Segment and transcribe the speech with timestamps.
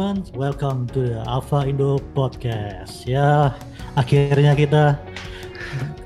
[0.00, 3.04] teman-teman, welcome to the Alpha Indo Podcast.
[3.04, 3.52] Ya,
[4.00, 4.96] akhirnya kita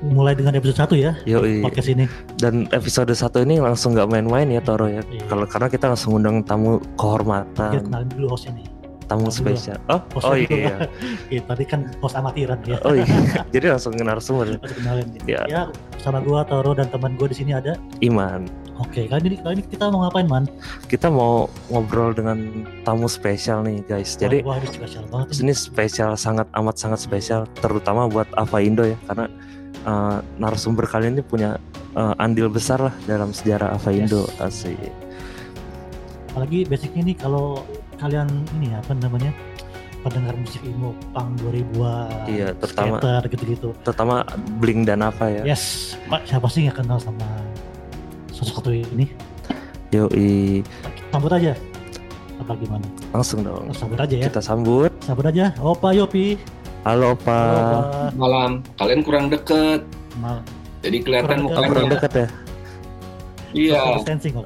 [0.03, 1.11] mulai dengan episode 1 ya.
[1.23, 1.63] Yoi.
[1.63, 2.03] Podcast ini.
[2.35, 4.99] Dan episode satu ini langsung nggak main-main ya Toro ya.
[4.99, 5.23] Iya.
[5.31, 8.67] Kalau karena kita langsung undang tamu Kita kehormatan, kenalin dulu hostnya nih.
[9.07, 9.39] tamu dulu.
[9.39, 9.79] spesial.
[9.87, 10.43] Oh, oh dulu.
[10.43, 10.75] iya.
[11.31, 12.75] Iya, tadi kan host amatiran ya.
[12.83, 13.07] Oh iya.
[13.55, 14.59] Jadi langsung narasumber.
[14.59, 15.07] Kita kenalin.
[15.23, 15.41] Ya.
[15.47, 15.61] Ya,
[16.03, 17.79] sama gua Toro dan teman gua di sini ada.
[18.03, 18.43] Iman.
[18.75, 20.45] Oke, kali ini kali ini kita mau ngapain, Man?
[20.91, 22.35] Kita mau ngobrol dengan
[22.83, 24.19] tamu spesial nih guys.
[24.19, 25.31] Jadi wah, ini spesial banget.
[25.31, 25.39] ini.
[25.47, 29.31] ini spesial sangat amat sangat spesial terutama buat Ava Indo ya karena
[29.79, 31.55] eh, narasumber kali ini punya
[31.95, 34.11] eh, andil besar lah dalam sejarah Ava Yes.
[34.11, 34.75] Indo asik.
[36.31, 37.63] Apalagi basicnya nih kalau
[37.95, 38.27] kalian
[38.59, 39.31] ini apa namanya?
[40.05, 42.29] pendengar musik emo punk 2000-an.
[42.29, 43.69] Iya, terutama- skater gitu-gitu.
[43.81, 44.21] Terutama
[44.61, 45.41] Blink dan apa ya.
[45.41, 47.25] Yes, Pak, siapa sih nggak kenal sama
[48.35, 49.07] sosok satu ini?
[49.89, 50.59] Yoi.
[51.07, 51.55] Sambut aja.
[52.35, 52.83] Apa gimana?
[53.15, 53.71] Langsung dong.
[53.71, 54.27] Sambut aja ya.
[54.27, 54.91] Kita sambut.
[54.99, 55.55] Sambut aja.
[55.57, 56.35] Opa Yopi.
[56.83, 57.31] Halo Opa.
[57.31, 58.03] Halo, Opa.
[58.13, 59.81] malam kalian kurang deket
[60.15, 60.37] Mal.
[60.79, 61.55] jadi kelihatan Kurang deket.
[61.65, 62.27] kurang mukanya dekat ya?
[63.55, 64.45] iya distancing kok.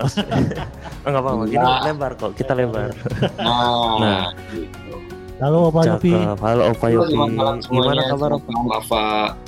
[1.09, 1.43] Enggak apa-apa.
[1.43, 1.79] Gini Enggak.
[1.83, 2.31] lebar kok.
[2.37, 2.89] Kita lebar.
[3.35, 4.23] nah, Nah.
[4.47, 4.95] gitu.
[5.41, 6.13] Halo Opa Yopi.
[6.15, 7.15] Halo Opa Yopi.
[7.65, 9.03] Gimana kabar Opa?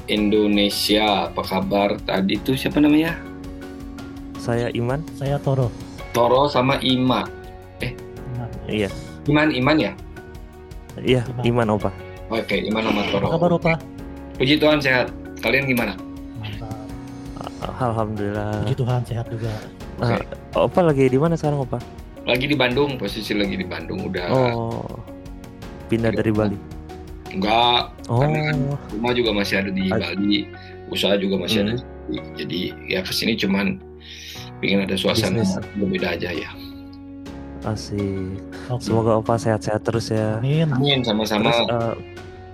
[0.10, 3.16] Indonesia apa kabar tadi tuh siapa namanya
[4.42, 5.06] Saya Iman.
[5.14, 5.70] Saya Toro.
[6.12, 7.24] Toro sama Ima
[8.34, 8.90] Nah, Iya.
[9.24, 9.92] Iman Iman ya
[10.98, 11.44] Iya, Iman.
[11.46, 11.92] Iman Opa.
[12.28, 13.74] oke Iman sama Toro Apa kabar Opa?
[14.36, 15.08] puji Tuhan sehat
[15.40, 15.94] kalian gimana
[16.36, 16.74] Mantap.
[17.80, 18.66] Alhamdulillah.
[18.66, 19.54] Puji Tuhan sehat juga.
[20.00, 20.18] Nah,
[20.58, 21.78] Opa lagi di mana sekarang Opa?
[22.22, 24.86] lagi di Bandung posisi lagi di Bandung udah Oh.
[25.88, 26.58] Pindah dari Bali.
[27.30, 28.20] enggak Oh.
[28.20, 28.52] Karena
[28.92, 30.44] rumah juga masih ada di Bali
[30.88, 31.82] usaha juga masih ada Hmm.
[32.04, 32.36] di Bali.
[32.36, 33.80] jadi ya ke sini cuman
[34.62, 35.58] pengen ada suasana Bisnis.
[35.76, 36.52] yang beda aja ya
[37.62, 38.42] Asik.
[38.74, 38.82] Oke.
[38.82, 40.42] Semoga Opa sehat-sehat terus ya.
[40.42, 40.66] Amin.
[40.74, 41.94] Amin sama-sama eh,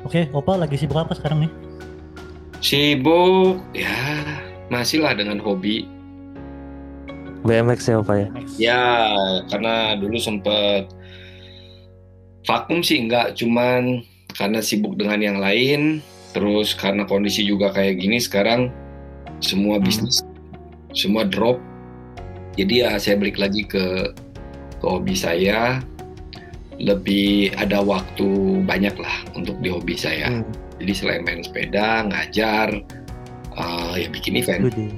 [0.03, 1.51] Oke, Opa lagi sibuk apa sekarang nih?
[2.59, 3.95] Sibuk, ya
[4.67, 5.87] masih lah dengan hobi.
[7.47, 8.27] BMX ya Opa ya.
[8.59, 8.83] Ya,
[9.47, 10.91] karena dulu sempet
[12.43, 14.03] vakum sih enggak, cuman
[14.35, 16.03] karena sibuk dengan yang lain,
[16.35, 18.75] terus karena kondisi juga kayak gini sekarang
[19.39, 19.85] semua Hmm.
[19.87, 20.19] bisnis
[20.91, 21.63] semua drop.
[22.57, 24.11] Jadi ya saya balik lagi ke
[24.81, 25.79] ke hobi saya.
[26.77, 30.29] Lebih ada waktu banyak lah untuk di hobi saya.
[30.29, 30.45] Hmm.
[30.77, 32.69] Jadi selain main sepeda, ngajar,
[33.57, 34.93] eh, ya bikin event, Widih.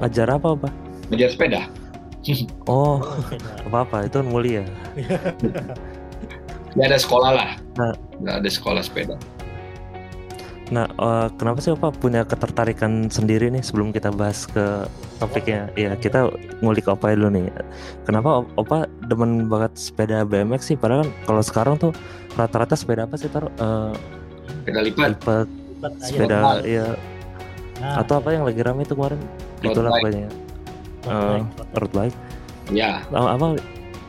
[0.00, 0.72] Ajar apa Opa?
[1.12, 1.62] ngajar sepeda.
[2.64, 3.04] Oh,
[3.68, 4.64] apa-apa itu mulia.
[6.72, 7.50] Ya ada sekolah lah.
[7.76, 7.92] Nah.
[8.24, 9.16] Nggak ada sekolah sepeda.
[10.68, 14.86] Nah, eh, kenapa sih Opa punya ketertarikan sendiri nih sebelum kita bahas ke
[15.18, 15.68] topiknya?
[15.74, 16.30] Ya, kita
[16.60, 17.50] ngulik Opa dulu nih.
[18.02, 20.76] Kenapa Op- Opa demen banget sepeda BMX sih?
[20.76, 21.92] Padahal kan kalau sekarang tuh
[22.32, 23.50] rata-rata sepeda apa sih taruh?
[23.52, 23.92] Eh,
[24.54, 25.08] Sepeda lipat.
[25.12, 25.46] lipat,
[25.82, 25.92] ayo.
[26.00, 26.86] sepeda ya
[27.74, 29.18] Nah, atau apa yang lagi rame itu kemarin?
[29.58, 29.98] Road Itulah bike.
[29.98, 30.28] pokoknya.
[31.02, 31.74] road eh, bike, road bike.
[31.74, 32.16] Road bike.
[32.70, 33.46] Ya, Oh, apa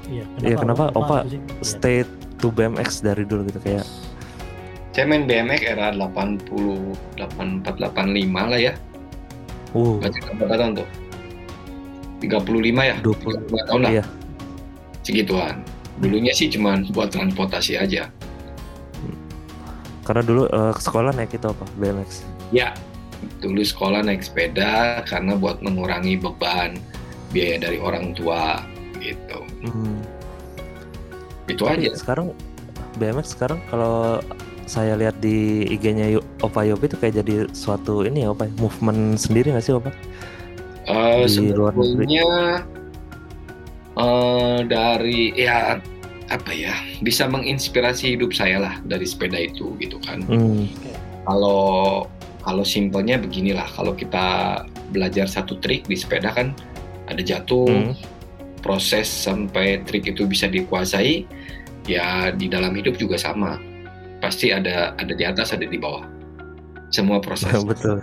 [0.03, 1.41] Iya, Iya, kenapa Opa itu sih?
[1.41, 1.63] Iya.
[1.65, 1.97] stay
[2.37, 3.87] to BMX dari dulu gitu kayak
[4.93, 6.45] saya main BMX era 80,
[7.17, 8.73] 84, 85 lah ya.
[9.73, 10.87] uh Baca berapa tahun tuh?
[12.21, 12.29] 35
[12.79, 12.95] ya?
[13.01, 13.91] 20 35 tahun lah.
[13.91, 14.03] iya
[15.03, 15.55] Segituan.
[15.99, 18.07] Dulunya sih cuman buat transportasi aja.
[20.03, 22.75] karena dulu ke sekolah naik itu apa BMX Ya,
[23.39, 26.75] dulu sekolah naik sepeda karena buat mengurangi beban
[27.31, 28.59] biaya dari orang tua
[28.99, 29.39] gitu.
[29.63, 30.03] Hmm.
[31.47, 31.95] Itu Tapi aja.
[31.95, 32.35] sekarang
[32.99, 34.19] BMX sekarang kalau
[34.65, 39.51] saya lihat di IG-nya Opa Yopi itu kayak jadi suatu ini ya Opa movement sendiri
[39.51, 39.91] nggak sih Opa?
[40.83, 42.19] Eh, di luar negeri.
[43.93, 45.77] eh, dari ya
[46.27, 50.23] apa ya bisa menginspirasi hidup saya lah dari sepeda itu gitu kan.
[50.25, 50.65] Hmm.
[51.23, 52.03] Kalau
[52.43, 54.59] kalau simpelnya beginilah kalau kita
[54.91, 56.51] belajar satu trik di sepeda kan
[57.07, 57.93] ada jatuh Hmm.
[58.59, 61.27] proses sampai trik itu bisa dikuasai
[61.83, 63.59] ya di dalam hidup juga sama
[64.23, 66.07] pasti ada ada di atas ada di bawah
[66.87, 67.99] semua proses Betul.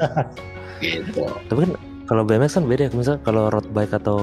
[0.84, 1.72] gitu Tapi kan
[2.05, 2.93] kalau BMX kan beda ya.
[2.93, 4.19] Misalnya kalau road bike atau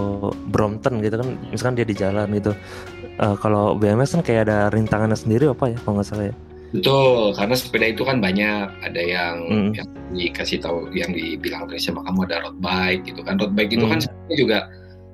[0.51, 2.51] Brompton gitu kan, misalkan dia di jalan gitu.
[2.99, 6.35] Eh, kalau BMX kan kayak ada rintangannya sendiri apa ya kalau nggak salah ya.
[6.67, 8.67] Betul, karena sepeda itu kan banyak.
[8.83, 9.71] Ada yang, Hmm.
[9.71, 13.39] yang dikasih tahu, yang dibilang tadi sama kamu ada road bike gitu kan.
[13.39, 14.03] Road bike itu kan Hmm.
[14.03, 14.59] sebenarnya juga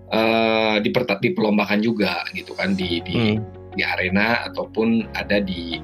[0.10, 3.46] eh diperta- diperlombakan juga gitu kan di di, Hmm.
[3.74, 5.78] di arena ataupun ada di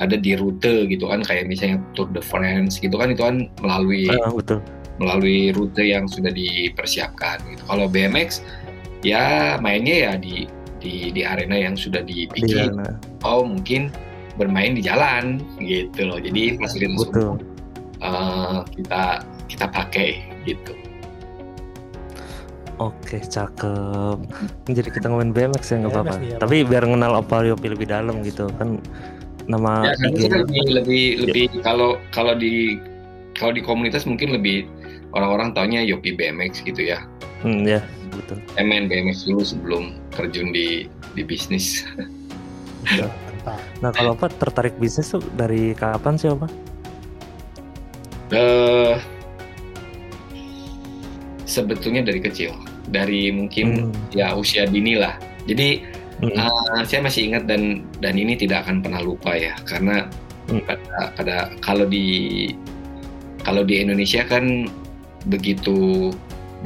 [0.00, 4.08] ada di rute gitu kan kayak misalnya Tour de France gitu kan itu kan melalui
[4.08, 4.64] Ah, betul.
[4.96, 7.62] melalui rute yang sudah dipersiapkan gitu.
[7.64, 8.40] Kalau BMX
[9.00, 10.44] ya mainnya ya di
[10.80, 12.96] di di arena yang sudah Di dibikin sana.
[13.22, 13.92] oh mungkin
[14.36, 17.36] bermain di jalan gitu loh jadi fasilitas Betul.
[18.00, 19.02] eh, kita
[19.46, 20.08] kita pakai
[20.44, 20.72] gitu
[22.80, 24.16] Oke, cakep.
[24.72, 26.14] Jadi kita ngomongin BMX ya nggak apa-apa.
[26.24, 28.80] ya, Tapi biar kenal Opa Yopi lebih dalam gitu kan
[29.50, 32.78] nama ya IG lebih lebih lebih kalau kalau di
[33.34, 34.64] kalau di komunitas mungkin lebih
[35.10, 37.02] orang-orang taunya Yopi BMX gitu ya
[37.40, 37.80] Hmm, ya
[38.12, 38.36] betul.
[38.52, 40.86] saya main BMX dulu sebelum terjun di
[41.16, 41.82] di bisnis
[42.84, 43.10] Mantap.
[43.80, 46.44] Nah kalau Opa tertarik bisnis tuh dari kapan sih Opa?
[48.30, 48.94] eh
[51.42, 52.54] sebetulnya dari kecil
[52.86, 54.14] dari mungkin Hmm.
[54.14, 55.18] ya usia dini lah
[55.48, 55.82] jadi
[56.20, 56.36] Hmm.
[56.36, 60.04] Uh, saya masih ingat dan dan ini tidak akan pernah lupa ya karena
[60.50, 60.66] Hmm.
[60.66, 62.50] pada, pada kalau di
[63.46, 64.66] kalau di Indonesia kan
[65.30, 66.10] begitu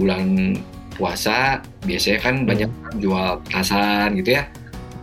[0.01, 0.57] bulan
[0.97, 4.45] puasa biasanya kan banyak jual petasan gitu ya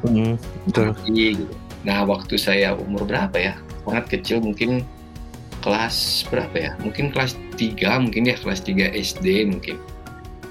[0.02, 0.34] Hmm,
[0.66, 0.98] betul.
[1.14, 1.46] Gitu.
[1.86, 3.54] Nah waktu saya umur berapa ya
[3.86, 4.82] sangat kecil mungkin
[5.62, 9.78] kelas berapa ya mungkin kelas 3 mungkin ya kelas 3 SD mungkin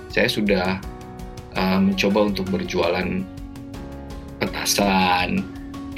[0.07, 0.79] saya sudah
[1.59, 3.27] uh, mencoba untuk berjualan
[4.41, 5.45] petasan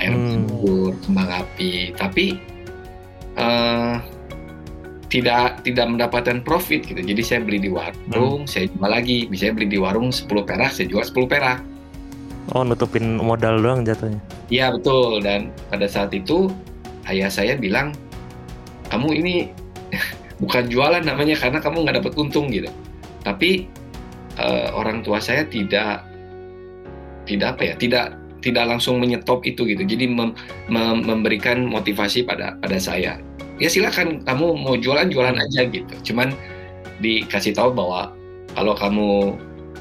[0.03, 0.45] air Hmm.
[0.51, 2.27] campur kembang api tapi
[3.39, 4.03] uh,
[5.07, 9.71] tidak tidak mendapatkan profit gitu jadi saya beli di warung saya jual lagi bisa beli
[9.71, 11.59] di warung 10 perak saya jual 10 perak
[12.51, 14.19] Oh nutupin modal doang jatuhnya.
[14.51, 16.51] Iya betul dan pada saat itu
[17.07, 17.95] ayah saya bilang
[18.91, 19.35] kamu ini
[20.43, 22.67] bukan jualan namanya karena kamu nggak dapat untung gitu.
[23.23, 23.71] Tapi
[24.43, 26.03] eh, orang tua saya tidak
[27.31, 28.07] tidak apa ya tidak
[28.43, 29.87] tidak langsung menyetop itu gitu.
[29.87, 30.35] Jadi mem-
[30.67, 33.23] mem- memberikan motivasi pada pada saya.
[33.63, 36.13] Ya silakan kamu mau jualan jualan aja gitu.
[36.13, 36.35] Cuman
[36.99, 38.11] dikasih tahu bahwa
[38.59, 39.39] kalau kamu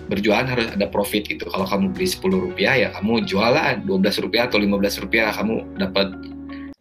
[0.07, 1.49] berjualan harus ada profit gitu.
[1.49, 5.65] Kalau kamu beli 10 rupiah ya kamu jual lah 12 rupiah atau 15 rupiah kamu
[5.81, 6.07] dapat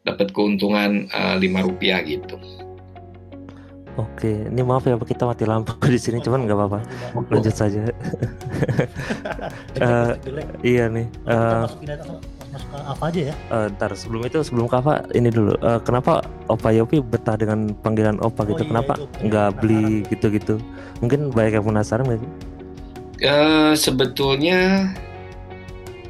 [0.05, 2.37] dapat keuntungan 5 rupiah gitu.
[4.01, 6.79] Oke, ini maaf ya kita mati lampu di sini cuman nggak apa-apa.
[7.29, 7.85] Lanjut saja.
[9.81, 10.13] Eh,
[10.61, 11.09] iya nih.
[11.25, 13.35] Kita eh, masuk ke apa aja ya?
[13.35, 15.57] eh, ntar sebelum itu sebelum Kava ini dulu.
[15.57, 16.21] Eh, kenapa
[16.53, 18.61] Opa Yopi betah dengan panggilan Opa gitu?
[18.61, 18.93] Oh iya, kenapa
[19.25, 20.61] nggak beli gitu-gitu?
[21.01, 22.31] Mungkin banyak yang penasaran nggak sih?
[23.25, 24.93] Eh, sebetulnya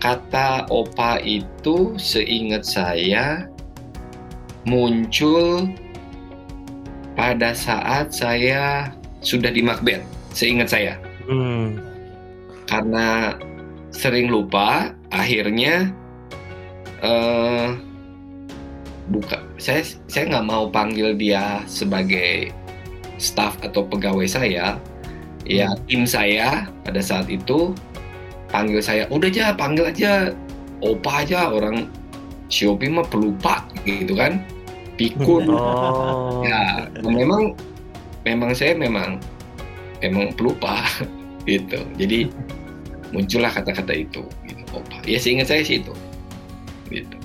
[0.01, 3.47] kata opa itu seingat saya
[4.65, 5.69] muncul
[7.21, 8.89] pada saat saya
[9.21, 10.01] sudah di Macbeth,
[10.33, 10.97] seingat saya.
[11.29, 11.77] Hmm.
[12.65, 13.37] Karena
[13.93, 15.93] sering lupa, akhirnya
[17.05, 17.77] eh
[19.13, 22.55] buka saya saya nggak mau panggil dia sebagai
[23.21, 24.79] staff atau pegawai saya
[25.49, 27.75] ya tim saya pada saat itu
[28.53, 30.31] panggil saya udah aja panggil aja
[30.85, 31.91] opa aja orang
[32.53, 34.45] Shopee mah pelupa gitu kan
[35.01, 36.45] pikun Oh.
[36.45, 37.57] ya memang
[38.23, 39.17] memang saya memang
[39.99, 40.85] memang pelupa
[41.49, 42.29] gitu jadi
[43.11, 45.93] muncullah kata-kata itu gitu opa ya seingat saya sih itu
[46.89, 47.17] gitu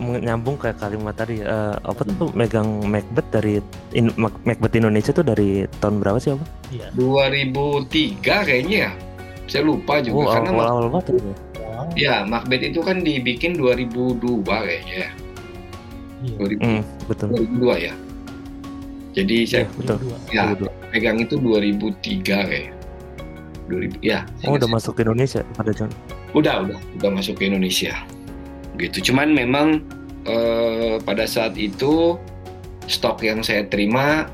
[0.00, 3.60] nyambung kayak kalimat tadi eh, apa tuh megang Macbeth dari
[3.92, 6.44] in, Mac- Macbeth Indonesia tuh dari tahun berapa sih apa?
[6.70, 6.88] Iya.
[6.96, 8.16] 2003
[8.48, 8.90] kayaknya ya
[9.44, 11.34] saya lupa juga Oh, karena Mac- awal-awal banget ya.
[11.98, 15.10] Ya Macbeth itu kan dibikin 2002 kayaknya ya
[16.20, 16.36] Iya.
[16.36, 17.26] 2000, Hmm, betul.
[17.30, 17.94] 2002 ya
[19.10, 19.98] jadi saya Iya, betul.
[20.30, 20.68] Ya Betul.
[20.88, 22.70] pegang itu 2003 kayak
[23.66, 25.90] 2000 ya Oh, udah saya- masuk ke Indonesia pada John.
[26.30, 27.94] udah udah udah masuk ke Indonesia
[28.76, 29.82] gitu cuman memang
[30.22, 32.14] eh, pada saat itu
[32.84, 34.28] stok yang saya terima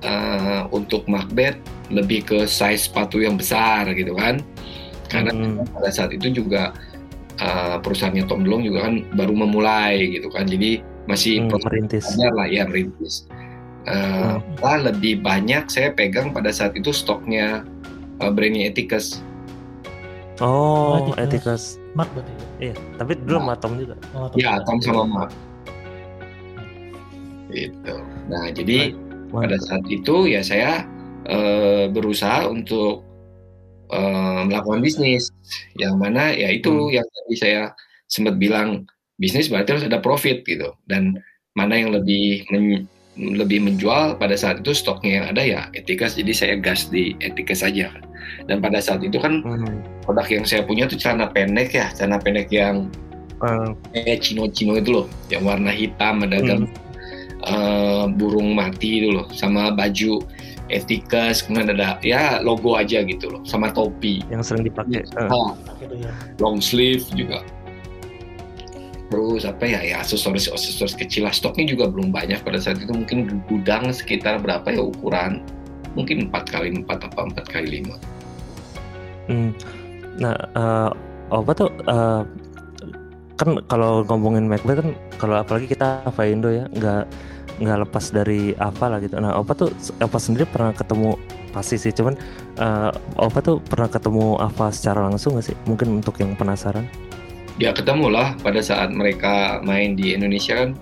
[0.00, 4.38] eh, untuk Macbeth lebih ke size sepatu yang besar gitu kan
[5.06, 5.62] karena Hmm.
[5.68, 6.74] pada saat itu juga
[7.36, 12.04] eh, perusahaannya Tom DeLonge juga kan baru memulai gitu kan jadi masih Hmm, proses merintis.
[12.18, 13.26] lah ya merintis
[13.86, 17.62] Eh, lah lebih banyak saya pegang pada saat itu stoknya
[18.18, 19.22] eh, brandnya Ethicus
[20.36, 21.80] Oh, Oh, Etikas.
[21.94, 22.44] Mark berarti ya?
[22.60, 23.96] Iya, tapi dulu sama Tom juga.
[24.12, 24.60] Oh, atau Ya?
[24.68, 25.32] Tom sama Mark.
[27.48, 27.94] Gitu.
[28.28, 28.92] Nah, jadi
[29.30, 30.84] pada saat itu ya saya
[31.24, 33.05] eh, berusaha untuk
[33.88, 35.30] eh, melakukan bisnis.
[35.78, 36.92] Yang mana ya itu Hmm.
[37.02, 37.62] yang tadi saya
[38.06, 38.84] sempat bilang
[39.16, 40.74] bisnis berarti harus ada profit gitu.
[40.86, 41.18] Dan
[41.56, 46.20] mana yang lebih men- lebih menjual pada saat itu stoknya yang ada ya etikas.
[46.20, 47.88] Jadi saya gas di etikas saja
[48.44, 49.80] dan pada saat itu kan Hmm.
[50.04, 51.88] produk yang saya punya tuh celana pendek ya.
[51.96, 52.92] Celana pendek yang
[53.36, 55.06] Eh, kayak cino-cino itu loh.
[55.28, 56.64] Yang warna hitam ada Hmm.
[57.44, 59.28] eh, burung mati itu loh.
[59.28, 60.24] Sama baju
[60.66, 64.22] Etikas, kemudian ada ya logo aja gitu loh, sama topi.
[64.26, 65.06] Yang sering dipakai.
[65.06, 66.10] Pakai tuh ya.
[66.42, 67.42] long sleeve juga.
[69.06, 72.90] Terus apa ya ya aksesoris aksesoris kecil lah stoknya juga belum banyak pada saat itu
[72.90, 75.46] mungkin gudang sekitar berapa ya ukuran
[75.94, 77.94] mungkin empat kali empat apa empat kali lima
[79.26, 79.50] Hmm.
[80.22, 80.90] Nah, eh,
[81.34, 82.22] apa tuh eh,
[83.36, 87.04] kan kalau ngomongin Macbeth kan kalau apalagi kita Indo ya nggak
[87.56, 89.16] nggak lepas dari apa lah gitu.
[89.16, 91.16] Nah, apa tuh apa sendiri pernah ketemu
[91.50, 92.12] pasti sih, cuman
[92.54, 95.56] eh, apa tuh pernah ketemu Ava secara langsung nggak sih?
[95.64, 96.84] Mungkin untuk yang penasaran.
[97.56, 100.76] ya ketemu lah pada saat mereka main di Indonesia kan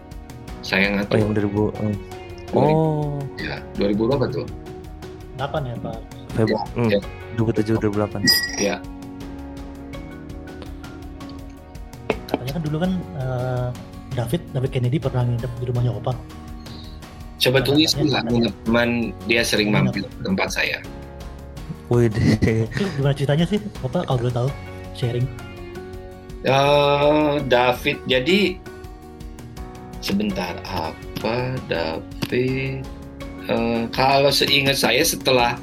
[0.58, 1.70] saya Oh, ngatur yang 2000.
[1.86, 1.96] eh.
[2.50, 4.46] Oh, ya 2000 berapa tuh
[5.38, 5.98] 8 ya Pak.
[6.34, 7.00] Februari hmm, ya.
[7.38, 8.26] 27 2008.
[8.58, 8.76] ya
[12.26, 13.68] Katanya kan dulu kan eh,
[14.14, 16.12] David David Kennedy pernah nginep di rumahnya Opa.
[17.36, 18.88] Sebetulnya sih Katanya- nggak nginep, cuman
[19.26, 19.84] dia sering Nginep.
[19.90, 20.78] mampir ke tempat saya.
[21.92, 22.08] Wih,
[22.96, 23.60] gimana ceritanya sih?
[23.84, 24.48] Opa kalau boleh tahu?
[24.94, 25.26] Sharing.
[26.44, 28.56] Eh, David jadi
[30.00, 32.84] sebentar apa David?
[33.44, 35.56] Eh, kalau seingat saya setelah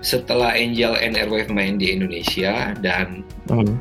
[0.00, 3.20] setelah Angel and Airwave main di Indonesia dan
[3.52, 3.74] hmm,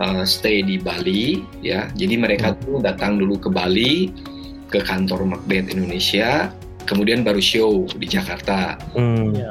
[0.00, 1.90] eh, stay di Bali ya.
[1.92, 4.10] Jadi mereka tuh datang dulu ke Bali
[4.68, 6.52] ke kantor Macbeth Indonesia
[6.88, 9.50] kemudian baru show di Jakarta hmm, Iya.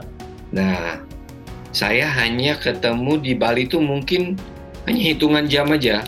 [0.54, 0.80] nah
[1.74, 4.34] saya hanya ketemu di Bali tuh mungkin
[4.90, 6.02] hanya hitungan jam aja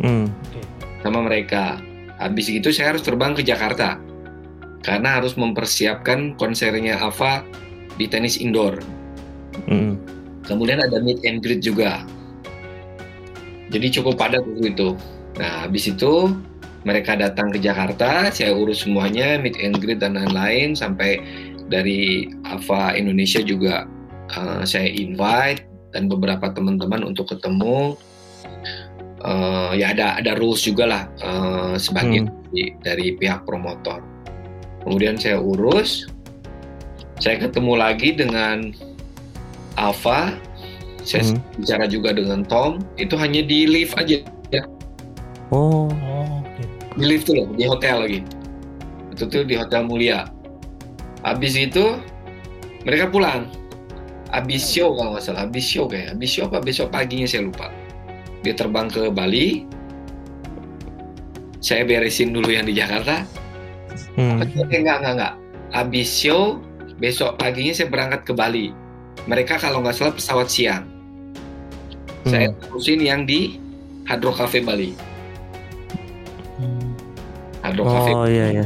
[0.00, 0.60] hmm, Oke.
[1.02, 1.80] sama mereka.
[2.16, 4.00] Habis itu saya harus terbang ke Jakarta
[4.80, 7.44] karena harus mempersiapkan konsernya Ava
[8.00, 8.80] di tenis indoor.
[9.68, 10.00] hmm.
[10.48, 12.06] Kemudian ada meet and greet juga.
[13.68, 14.94] Jadi cukup padat waktu itu.
[15.36, 16.32] Nah, habis itu
[16.86, 21.18] mereka datang ke Jakarta, saya urus semuanya, meet and greet dan lain-lain sampai
[21.66, 23.90] dari Ava Indonesia juga
[24.30, 27.98] eh, saya invite dan beberapa teman-teman untuk ketemu.
[29.26, 33.98] Eh, ya ada ada rules juga lah eh, sebagian dari, dari pihak promotor.
[34.86, 36.06] Kemudian saya urus,
[37.18, 38.70] saya ketemu lagi dengan
[39.74, 40.38] Ava,
[41.02, 41.42] saya Hmm.
[41.58, 44.22] bicara juga dengan Tom, itu hanya di lift aja,
[45.50, 46.15] Oh, Oh.
[46.96, 48.20] Di lift tuh loh, di hotel lagi.
[49.12, 50.28] Itu tuh di Hotel Mulia.
[51.24, 51.96] Habis itu
[52.84, 53.48] mereka pulang.
[54.28, 57.72] Habis show kalau nggak salah, habis show kayak, habis show apa besok paginya saya lupa.
[58.44, 59.64] Dia terbang ke Bali.
[61.64, 63.24] Saya beresin dulu yang di Jakarta.
[64.14, 64.44] hmm.
[64.70, 65.34] Enggak, enggak, enggak.
[65.72, 66.60] Habis show,
[67.00, 68.70] besok paginya saya berangkat ke Bali.
[69.24, 70.84] Mereka kalau nggak salah pesawat siang.
[72.26, 73.58] Saya urusin yang di
[74.06, 75.15] Hard Rock Cafe Bali.
[77.66, 78.10] Hard Rock Cafe.
[78.14, 78.64] Oh iya iya,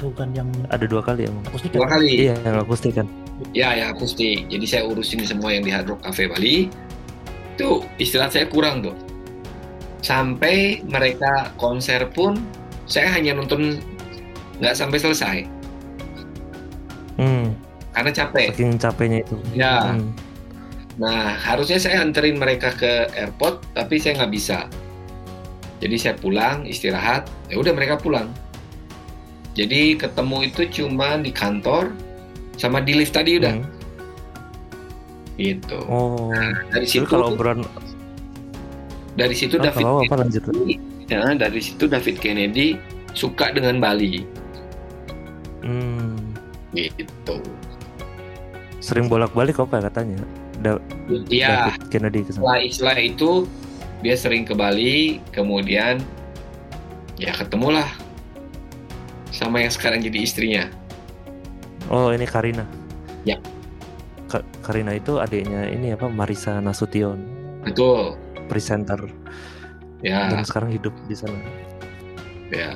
[0.00, 1.42] bukan yang ada dua kali emang.
[1.44, 1.98] akustik Dua kan?
[1.98, 2.12] kali.
[2.24, 3.06] Iya, yang akustik kan.
[3.52, 4.46] Ya, ya akustik.
[4.46, 6.70] Jadi saya urusin semua yang di Hard Rock Cafe Bali.
[7.58, 8.96] Itu istilah saya kurang tuh.
[10.00, 12.40] Sampai mereka konser pun
[12.88, 13.76] saya hanya nonton
[14.60, 15.36] nggak sampai selesai
[17.20, 17.52] Hmm,
[17.92, 18.48] karena capek.
[18.56, 19.36] saking capeknya itu.
[19.52, 19.92] Ya.
[19.92, 20.08] Hmm.
[20.96, 24.64] Nah, harusnya saya anterin mereka ke airport, tapi saya nggak bisa.
[25.80, 28.28] Jadi saya pulang, istirahat, ya udah mereka pulang.
[29.52, 31.90] Jadi ketemu itu cuma di kantor
[32.54, 33.66] sama di lift tadi udah Hmm.
[35.34, 35.78] gitu.
[35.84, 36.28] Oh,
[36.70, 37.64] Dari jadi situ kalau obrolan
[39.12, 40.42] dari situ Ah, David apa lanjut.
[41.08, 42.76] Ya, dari situ David Kennedy
[43.10, 44.22] suka dengan Bali
[45.60, 46.16] Hmm,
[46.72, 47.36] gitu.
[48.78, 50.20] sering bolak-balik apa ya katanya?
[50.56, 50.80] Da-
[51.26, 52.38] Iya, David Kennedy ke sana.
[52.38, 53.30] setelah istilah itu
[54.00, 56.00] dia sering ke Bali, kemudian
[57.16, 57.86] ya ketemulah
[59.30, 60.64] sama yang sekarang jadi istrinya.
[61.86, 62.64] Oh, ini Karina.
[63.24, 63.36] Ya.
[64.26, 67.18] Ka- Karina itu adiknya ini apa Marisa Nasution,
[67.60, 68.14] Betul.
[68.46, 68.98] presenter
[70.00, 71.36] Ya, dan sekarang hidup di sana.
[72.48, 72.72] ya.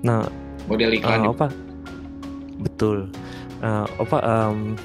[0.00, 0.30] Nah,
[0.70, 1.26] Model Eh, iklan.
[1.26, 1.48] Opa
[2.60, 3.08] betul
[3.58, 4.78] Eh, Opa em,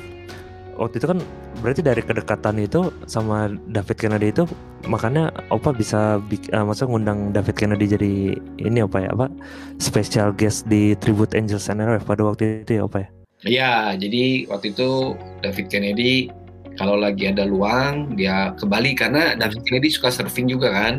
[0.74, 1.20] waktu itu kan
[1.64, 4.44] berarti dari kedekatan itu sama David Kennedy itu
[4.92, 8.14] makanya Opa bisa bik, eh, maksudnya ngundang David Kennedy jadi
[8.60, 9.32] ini apa ya apa?
[9.80, 13.10] Special guest di Tribute Angels and Airwaves pada waktu itu ya Opa ya?
[13.44, 16.32] Ya, jadi waktu itu David Kennedy
[16.76, 20.94] kalau lagi ada luang dia ke Bali karena David Kennedy suka surfing juga kan.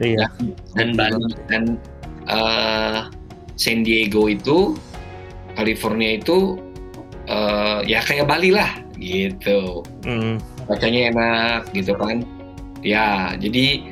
[0.00, 0.26] iya.
[0.72, 1.20] Dan Bali
[1.52, 1.76] dan
[2.28, 2.98] eh,
[3.60, 4.74] San Diego itu
[5.52, 6.56] California itu
[7.28, 9.82] eh, ya kayak Bali lah gitu.
[10.06, 10.38] Mm,
[10.70, 12.22] Bacanya enak gitu kan.
[12.86, 13.82] Ya, jadi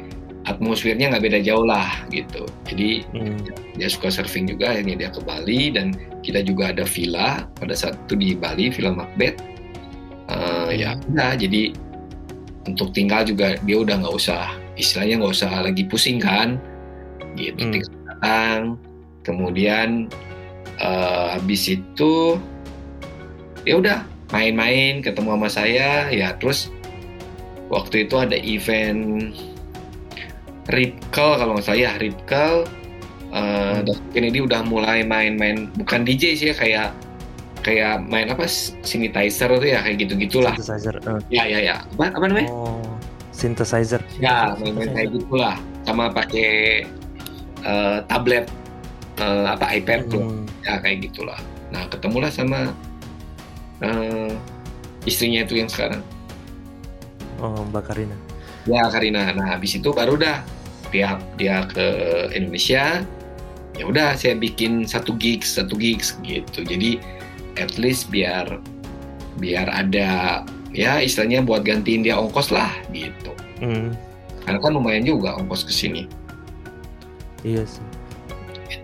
[0.46, 2.46] atmosfernya nggak beda jauh lah gitu.
[2.64, 3.38] Jadi Hmm.
[3.76, 7.98] dia suka surfing juga akhirnya dia ke Bali dan kita juga ada villa pada saat
[8.06, 9.50] itu di Bali villa Macbeth
[10.30, 11.74] Eh, ya udah jadi
[12.62, 16.54] untuk tinggal juga dia udah nggak usah istilahnya nggak usah lagi pusing kan
[17.34, 17.72] gitu Hmm.
[17.74, 18.58] tinggal datang
[19.26, 20.06] kemudian
[20.78, 22.38] eh, habis itu
[23.66, 23.98] ya udah
[24.30, 26.70] main-main ketemu sama saya ya terus
[27.68, 29.34] waktu itu ada event
[30.66, 32.54] Ripkel kalau nggak salah ya Ripkel
[33.30, 36.88] uh, David Kennedy udah mulai main-main bukan DJ sih ya kayak
[37.60, 38.46] kayak main apa
[38.80, 40.96] synthesizer tuh ya kayak gitu gitulah Synthesizer.
[40.96, 41.20] eh.
[41.28, 42.80] ya ya ya apa apa namanya Oh,
[43.30, 44.00] synthesizer.
[44.16, 46.86] ya main-main kayak gitulah sama pakai
[47.60, 48.46] eh, tablet
[49.18, 50.46] eh, apa iPad tuh Hmm.
[50.62, 51.36] ya kayak gitulah
[51.68, 52.70] nah ketemulah sama
[53.84, 54.32] eh,
[55.08, 56.02] istrinya itu yang sekarang.
[57.40, 58.16] Oh, Mbak Karina.
[58.68, 59.32] ya Karina.
[59.32, 60.44] Nah habis itu baru dah
[60.92, 61.86] dia dia ke
[62.36, 63.00] Indonesia.
[63.78, 66.60] Ya udah saya bikin satu gigs satu gigs gitu.
[66.60, 67.00] Jadi
[67.56, 68.60] at least biar
[69.40, 70.44] biar ada
[70.76, 73.32] ya istilahnya buat gantiin dia ongkos lah gitu.
[73.60, 73.92] Hmm.
[74.40, 76.08] karena kan lumayan juga ongkos ke sini.
[77.44, 77.84] Iya sih.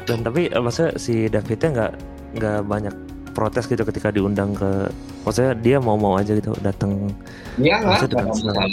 [0.05, 1.93] Dan tapi eh, maksudnya si Davidnya nggak
[2.37, 2.95] nggak banyak
[3.37, 4.88] protes gitu ketika diundang ke
[5.28, 7.12] maksudnya dia mau-mau aja gitu datang
[7.61, 8.64] ya nggak ada masalah.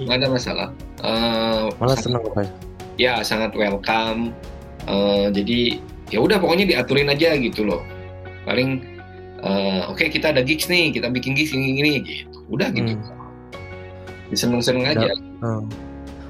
[0.00, 0.68] nggak ada masalah.
[1.04, 2.50] Eh, malah sangat- senang apa ya
[2.96, 4.32] ya sangat welcome.
[4.88, 5.60] Eh, jadi
[6.08, 7.84] ya udah pokoknya diaturin aja gitu loh.
[8.48, 8.80] Paling
[9.44, 12.40] eh, oke kita ada gigs nih kita bikin gigs ini gini gitu.
[12.48, 12.96] Udah gitu.
[14.32, 15.12] Seneng seneng aja.
[15.44, 15.68] Hmm.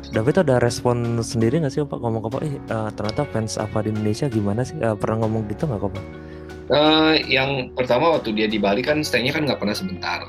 [0.07, 1.99] David ada respon sendiri nggak sih Pak?
[1.99, 4.79] Ngomong ke Pak, eh eh, ternyata fans apa di Indonesia gimana sih?
[4.79, 6.26] Eh, pernah ngomong gitu nggak Pak?
[6.67, 10.27] Eh, yang pertama waktu dia di Bali kan stay-nya kan nggak pernah sebentar.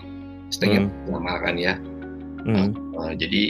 [0.53, 1.73] Stay-nya lama kan ya.
[2.45, 2.69] Hmm.
[3.01, 3.43] Eh, jadi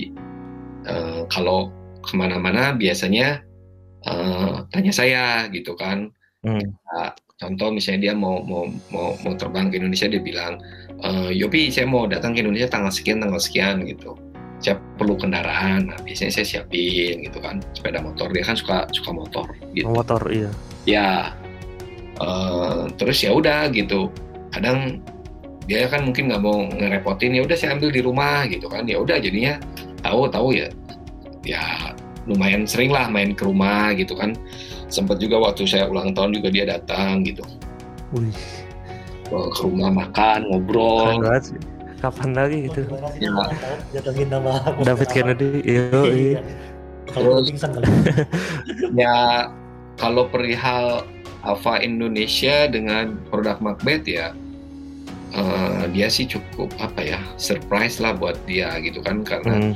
[0.87, 1.67] eh, kalau
[1.99, 3.43] ke mana-mana biasanya
[4.07, 6.07] eh, tanya saya gitu kan.
[6.47, 6.63] Hmm.
[6.63, 10.63] Nah, contoh misalnya dia mau mau mau mau terbang ke Indonesia dia bilang
[11.03, 14.15] "Eh, Yopi saya mau datang ke Indonesia tanggal sekian tanggal sekian gitu.
[14.63, 15.91] Saya perlu kendaraan.
[15.91, 18.31] Nah, biasanya saya siapin gitu kan sepeda motor.
[18.31, 19.91] Dia kan suka suka motor gitu.
[19.91, 20.49] Motor iya.
[20.87, 21.35] ya
[22.21, 24.09] eh, terus ya udah gitu
[24.53, 25.01] kadang
[25.67, 28.97] dia kan mungkin nggak mau ngerepotin ya udah saya ambil di rumah gitu kan ya
[29.03, 29.59] udah jadinya
[29.99, 30.71] tahu tahu ya
[31.43, 31.91] ya
[32.27, 34.35] lumayan sering lah main ke rumah gitu kan
[34.87, 37.43] sempat juga waktu saya ulang tahun juga dia datang gitu
[38.15, 38.31] Wih,
[39.27, 41.59] ke rumah makan ngobrol banget sih.
[41.97, 42.85] Kapan lagi gitu?
[43.17, 43.33] Ya.
[43.89, 45.89] jatuhin nama David Kennedy, iya.
[47.09, 47.89] Kalau Terus- pingsan kali.
[49.01, 49.49] ya
[49.97, 51.09] kalau perihal
[51.47, 54.35] Alfa Indonesia dengan produk Macbeth ya
[55.31, 59.75] eh, dia sih cukup apa ya surprise lah buat dia gitu kan karena Hmm.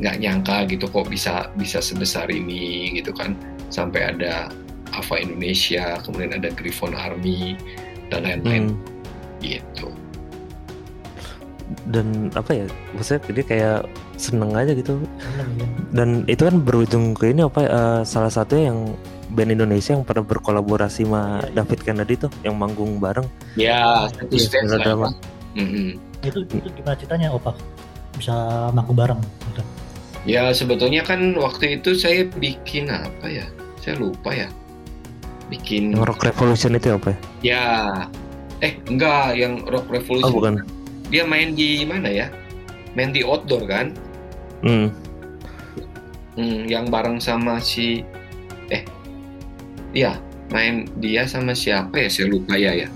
[0.00, 3.36] nggak nyangka gitu kok bisa bisa sebesar ini gitu kan
[3.68, 4.48] sampai ada
[4.90, 7.54] Alfa Indonesia kemudian ada Griffon Army
[8.10, 8.78] dan lain-lain Hmm.
[9.38, 9.88] gitu
[11.86, 12.66] Dan apa ya?
[12.98, 13.80] Maksudnya dia kayak
[14.18, 14.98] seneng aja gitu.
[15.38, 15.46] Ya.
[15.94, 17.62] Dan itu kan berujung ke ini apa?
[17.62, 18.90] eh, salah satunya yang
[19.30, 21.40] band Indonesia yang pernah berkolaborasi sama.
[21.50, 23.26] David Kennedy tuh yang manggung bareng.
[23.54, 25.10] ya satu Iya, stage ya.
[25.56, 25.88] Mm-mm.
[26.20, 27.56] Itu itu gimana ceritanya Opak?
[28.14, 28.34] Bisa
[28.70, 29.62] manggung bareng gitu.
[30.28, 33.46] Ya sebetulnya kan waktu itu saya bikin apa ya?
[33.80, 34.46] Saya lupa ya.
[35.48, 37.18] Bikin Yang Rock Revolution itu apa ya?
[37.42, 37.64] ya
[38.60, 40.32] eh enggak yang Rock Oh Revolution.
[40.36, 40.54] bukan.
[41.08, 42.28] Dia main di mana ya?
[42.94, 43.90] Main di outdoor kan?
[44.60, 44.92] Hmm.
[46.36, 48.06] Hmm, yang bareng sama si
[48.68, 48.86] eh
[49.92, 52.08] iya, main dia sama siapa ya?
[52.08, 52.88] Saya lupa ya ya.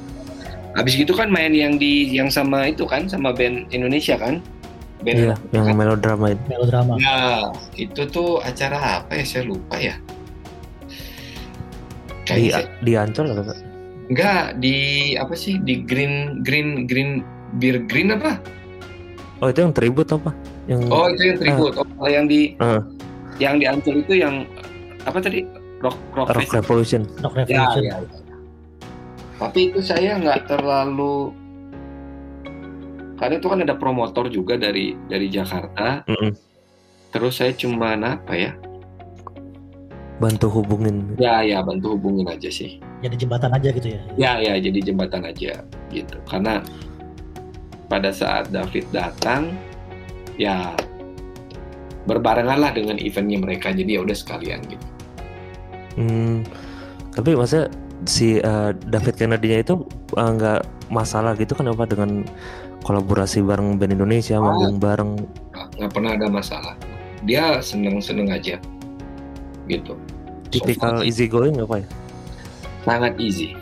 [0.75, 4.43] Habis gitu kan main yang di yang sama itu kan sama band Indonesia kan?
[5.01, 6.43] Band Iya, yang melodrama itu.
[6.49, 6.97] Melodrama.
[6.97, 7.19] Ya,
[7.77, 9.25] itu tuh acara apa ya?
[9.25, 9.95] Saya lupa ya.
[12.25, 13.55] Di Kayaknya saya- di Ancol atau apa?
[14.05, 14.77] Enggak, di
[15.15, 15.61] apa sih?
[15.61, 17.21] Di Green Green Green
[17.57, 18.41] Beer Green apa?
[19.39, 20.31] Oh itu yang tribute apa?
[20.65, 21.75] Yang Oh, itu yang tribute.
[22.01, 22.81] Oh, yang di Ah.
[23.37, 24.49] yang di Ancol itu yang
[25.05, 25.45] apa tadi?
[25.85, 26.51] Rock Rock, Rock.
[26.57, 27.05] Revolution.
[27.21, 27.83] Rock Ya, Revolution.
[27.85, 28.19] ya, ya.
[29.37, 31.35] Tapi itu saya nggak terlalu
[33.15, 36.03] karena itu kan ada promotor juga dari dari Jakarta.
[36.09, 36.35] Mm-mm.
[37.15, 38.53] Terus saya cuma apa ya?
[40.19, 41.15] Bantu hubungin.
[41.19, 42.83] Ya, ya bantu hubungin aja sih.
[43.03, 44.01] Jadi jembatan aja gitu ya.
[44.19, 45.63] Ya, ya jadi jembatan aja
[45.95, 46.17] gitu.
[46.27, 46.63] Karena
[47.87, 49.55] pada saat David datang,
[50.35, 50.75] ya
[52.07, 53.71] berbarengan lah dengan eventnya mereka.
[53.71, 54.87] Jadi ya udah sekalian gitu.
[55.95, 56.43] Hmm,
[57.11, 57.71] tapi maksudnya
[58.05, 59.75] si eh, David Kennedy-nya itu
[60.13, 62.27] eh, nggak masalah gitu kan apa dengan
[62.81, 64.45] kolaborasi bareng band Indonesia, Oh.
[64.45, 65.11] manggung bareng.
[65.51, 66.75] Nggak- nggak pernah ada masalah.
[67.23, 68.57] Dia seneng-seneng aja.
[69.65, 69.97] gitu.
[70.53, 71.89] tipikal So, easy going apa ya
[72.85, 73.57] sangat easy,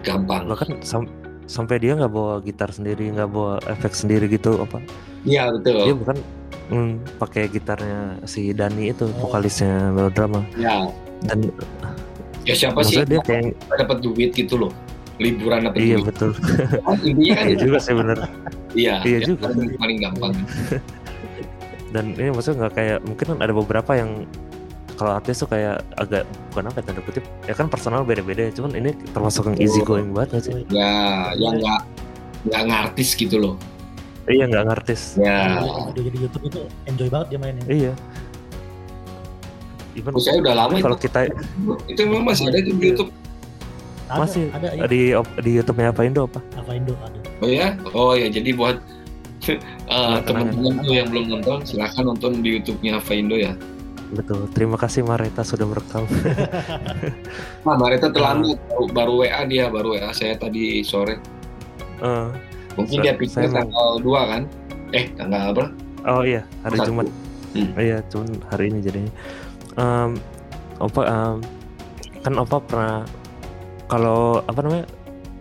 [0.00, 0.48] gampang.
[0.48, 1.12] bahkan sam-
[1.44, 4.80] sampai dia nggak bawa gitar sendiri nggak bawa efek sendiri gitu apa
[5.22, 5.84] Iya betul.
[5.84, 6.16] dia bukan
[6.70, 10.86] hmm, pakai gitarnya si Dani itu vokalisnya melodrama Ya,
[11.26, 11.50] dan
[12.42, 14.72] ya siapa sih dia kayak dapat duit gitu loh,
[15.18, 16.08] liburan dapat iya duit.
[16.08, 16.30] betul
[17.04, 18.18] intinya kan iya juga sih bener
[18.72, 19.50] iya, iya ya, juga.
[19.52, 20.32] paling, paling gampang.
[21.94, 24.10] dan ini maksudnya nggak kayak mungkin kan ada beberapa yang
[24.94, 28.72] kalau artis tuh kayak agak bukan apa ya tanda kutip ya kan personal beda-beda cuman
[28.76, 30.92] ini termasuk yang easy going banget nggak sih Ya,
[31.34, 31.80] yang nggak
[32.46, 33.54] nggak ngartis gitu loh.
[34.30, 37.64] Iya nggak ngartis Ya, Video jadi YouTube itu enjoy banget dia mainin.
[37.68, 37.92] iya
[39.98, 41.18] even saya udah lama kalau itu, kita
[41.90, 43.10] itu memang masih ada di YouTube.
[44.10, 44.86] Ada, masih ada ya.
[44.86, 45.00] di
[45.42, 47.18] di YouTube-nya apa Indo apa Apa Indo ada.
[47.42, 48.78] Oh ya, oh ya jadi buat
[49.50, 53.54] eh, teman-teman tuh yang belum nonton, silahkan nonton di YouTube-nya Vaindo ya.
[54.10, 56.02] betul terima kasih Mareta sudah merekam
[57.66, 61.22] Nah, Marita terlambat baru, baru WA dia, baru WA saya tadi sore.
[62.02, 62.28] Eh,
[62.74, 64.42] Mungkin Sa- dia pikir saya mau- tanggal 2 kan?
[64.90, 65.64] Eh, tanggal apa?
[66.02, 66.86] oh iya hari Satu.
[66.88, 67.06] Jumat
[67.50, 67.70] Hmm.
[67.76, 69.12] iya cuman hari ini jadinya
[69.72, 70.10] Em,
[70.78, 71.36] opa em,
[72.20, 73.02] kan opa pernah
[73.84, 74.86] kalau apa namanya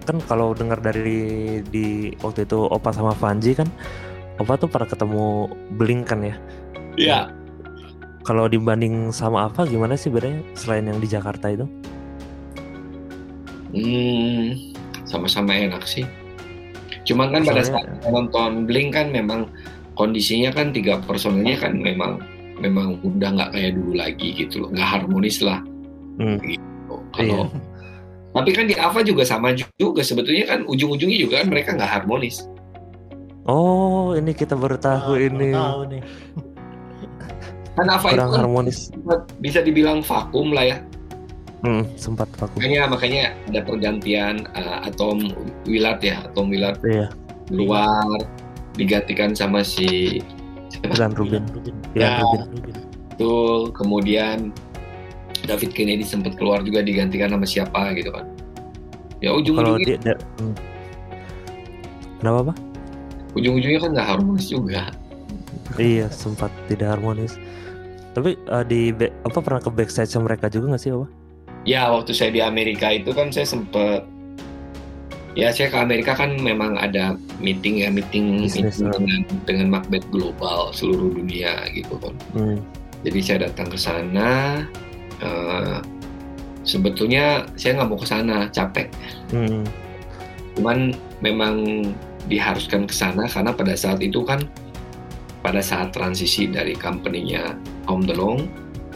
[0.02, 1.22] kan kalau dengar dari
[1.64, 1.88] di
[2.18, 3.70] waktu itu opa sama Vanji kan
[4.36, 5.28] opa tuh pernah ketemu
[5.72, 6.36] Blink kan ya
[6.96, 7.20] Iya.
[8.22, 11.66] kalau dibanding sama apa gimana sih bedanya selain yang di Jakarta itu
[13.70, 14.58] Hmm,
[15.04, 16.02] sama-sama enak sih.
[17.10, 19.50] Cuman kan pada saat saya nonton Blink kan memang
[19.98, 22.22] kondisinya kan tiga personelnya kan memang
[22.62, 25.60] memang udah nggak kayak dulu lagi gitu loh, nggak harmonis lah.
[26.22, 26.38] Hmm.
[26.40, 26.96] Gitu.
[27.18, 27.58] Kalau Iya.
[28.30, 32.46] tapi kan di Ava juga sama juga sebetulnya kan ujung-ujungnya juga kan mereka nggak harmonis.
[33.50, 36.02] oh ini kita baru tahu Ah, ini Tahu nih.
[37.74, 38.94] Kan Ava itu kurang kan harmonis
[39.42, 40.78] bisa dibilang vakum lah ya.
[41.60, 45.36] Hmm, sempat aku Makanya makanya ada pergantian uh, Atom
[45.68, 47.12] Willard ya, Atom Willard iya
[47.50, 48.06] keluar
[48.78, 50.22] digantikan sama si
[50.70, 50.94] siapa?
[50.96, 51.44] Ilan Rubin
[51.98, 52.22] Ya.
[52.24, 52.78] Rubin.
[53.18, 53.74] Betul.
[53.76, 54.54] Kemudian
[55.44, 58.24] David Kennedy sempat keluar juga digantikan sama siapa gitu kan.
[59.20, 60.56] Ya kalau ujung-ujungnya dia, dia hmm.
[62.24, 62.58] kenapa pak
[63.36, 64.82] ujung-ujungnya kan nggak harmonis juga.
[65.76, 67.36] Iya sempat tidak harmonis.
[68.16, 71.08] Tapi eh, di back- apa pernah ke backstage mereka juga nggak sih apa?
[71.70, 74.02] Ya waktu saya di Amerika itu kan saya sempet
[75.38, 78.90] ya saya ke Amerika kan memang ada meeting ya meeting, meeting ah.
[78.98, 82.16] dengan dengan Macbeth global seluruh dunia gitu kan.
[82.34, 82.58] Hmm.
[83.06, 84.66] Jadi saya datang ke sana.
[85.20, 85.78] eh,
[86.64, 88.88] sebetulnya saya nggak mau ke sana, capek.
[89.36, 89.68] Hmm.
[90.56, 91.84] Cuman memang
[92.32, 94.42] diharuskan ke sana karena pada saat itu kan
[95.44, 97.56] pada saat transisi dari company-nya
[97.88, 98.48] Home DeLong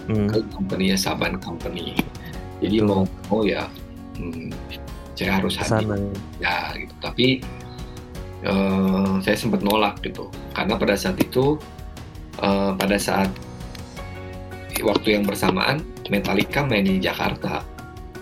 [0.03, 0.27] Hmm.
[0.27, 1.95] ke company-nya Saban Company.
[2.63, 3.67] Jadi mau mau ya
[4.15, 4.49] hmm,
[5.13, 5.83] saya harus hadir
[6.39, 6.71] ya.
[6.79, 6.93] gitu.
[7.03, 7.27] Tapi
[8.47, 11.59] eh, saya sempat nolak gitu karena pada saat itu
[12.39, 13.29] eh, pada saat
[14.83, 17.63] waktu yang bersamaan Metallica main di Jakarta.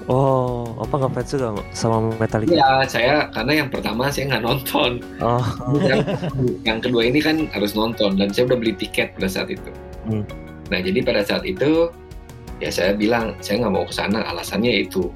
[0.10, 2.58] Oh, apa nggak fans juga sama Metallica?
[2.58, 4.92] Iya, saya karena yang pertama saya nggak nonton.
[5.22, 5.46] Oh,
[5.90, 6.02] yang,
[6.66, 9.72] yang kedua ini kan harus nonton dan saya udah beli tiket pada saat itu.
[10.10, 10.26] Hmm.
[10.74, 11.94] Nah jadi pada saat itu
[12.62, 15.10] ya saya bilang saya nggak mau ke sana alasannya itu.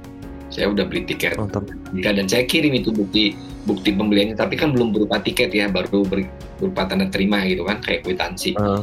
[0.50, 1.38] Saya udah beli tiket.
[1.38, 1.68] Nonton.
[1.94, 6.06] Ya, dan saya kirim itu bukti bukti pembeliannya tapi kan belum berupa tiket ya baru
[6.06, 6.30] ber-
[6.62, 8.58] berupa tanda terima gitu kan kayak kwitansi.
[8.58, 8.82] Ah,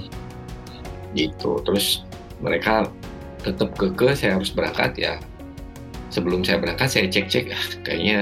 [1.19, 1.59] gitu.
[1.67, 2.07] Terus
[2.43, 2.87] mereka
[3.43, 5.15] tetap keke saya harus berangkat ya.
[6.13, 8.19] Sebelum saya berangkat saya cek cek ah, kayaknya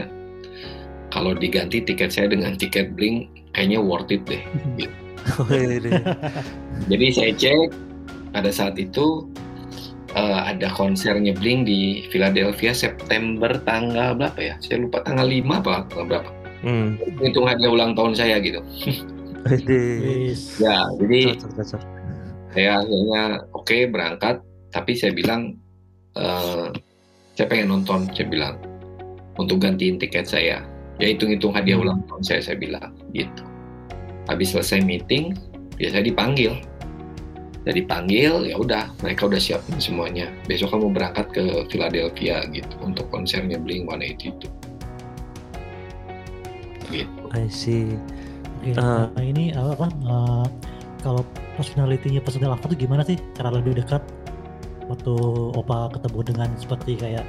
[1.11, 4.40] kalau diganti tiket saya dengan tiket blink kayaknya worth it deh.
[5.20, 6.00] Iya.
[6.88, 7.76] jadi saya cek
[8.33, 9.29] pada saat itu
[10.16, 14.55] eh, ada konsernya Blink di Philadelphia September tanggal berapa ya?
[14.62, 16.31] Saya lupa tanggal 5 apa tanggal berapa?
[16.61, 17.01] Hmm.
[17.25, 18.61] hitung hadiah ulang tahun saya gitu.
[20.61, 21.83] Ya jadi Cocok, cocok.
[22.53, 23.23] saya akhirnya
[23.57, 24.37] oke berangkat.
[24.68, 25.57] Tapi saya bilang
[26.12, 26.68] eh,
[27.35, 28.61] saya pengen nonton saya bilang
[29.40, 30.61] untuk gantiin tiket saya.
[31.01, 33.40] Ya hitung-hitung hadiah ulang tahun saya saya bilang gitu.
[34.29, 35.33] Habis selesai meeting
[35.81, 36.61] ya saya dipanggil
[37.61, 43.05] saya dipanggil ya udah mereka udah siapin semuanya besok kamu berangkat ke Philadelphia gitu untuk
[43.12, 44.49] konsernya Blink 182 gitu
[47.31, 47.94] I see.
[48.61, 49.09] Oke, Ah.
[49.14, 50.46] nah ini apa, apa eh,
[51.01, 51.23] kalau
[51.57, 54.03] personality-nya personal apa tuh gimana sih cara lebih dekat
[54.90, 55.14] waktu
[55.55, 57.25] Opa ketemu dengan seperti kayak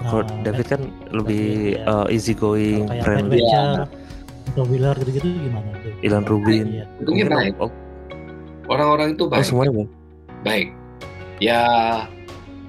[0.00, 1.84] Kalau eh, David kan lebih iya.
[1.84, 3.44] uh, easy going, friendly.
[3.44, 3.84] Wetcher
[4.50, 5.92] atau Wheeler gitu-gitu gimana tuh?
[6.00, 6.66] Ilan Rubin.
[6.72, 6.84] Iya.
[7.04, 7.70] untungnya Mungkin baik oh,
[8.70, 9.88] orang-orang itu oh, baik semuanya Bang?
[10.46, 10.68] baik
[11.42, 11.62] ya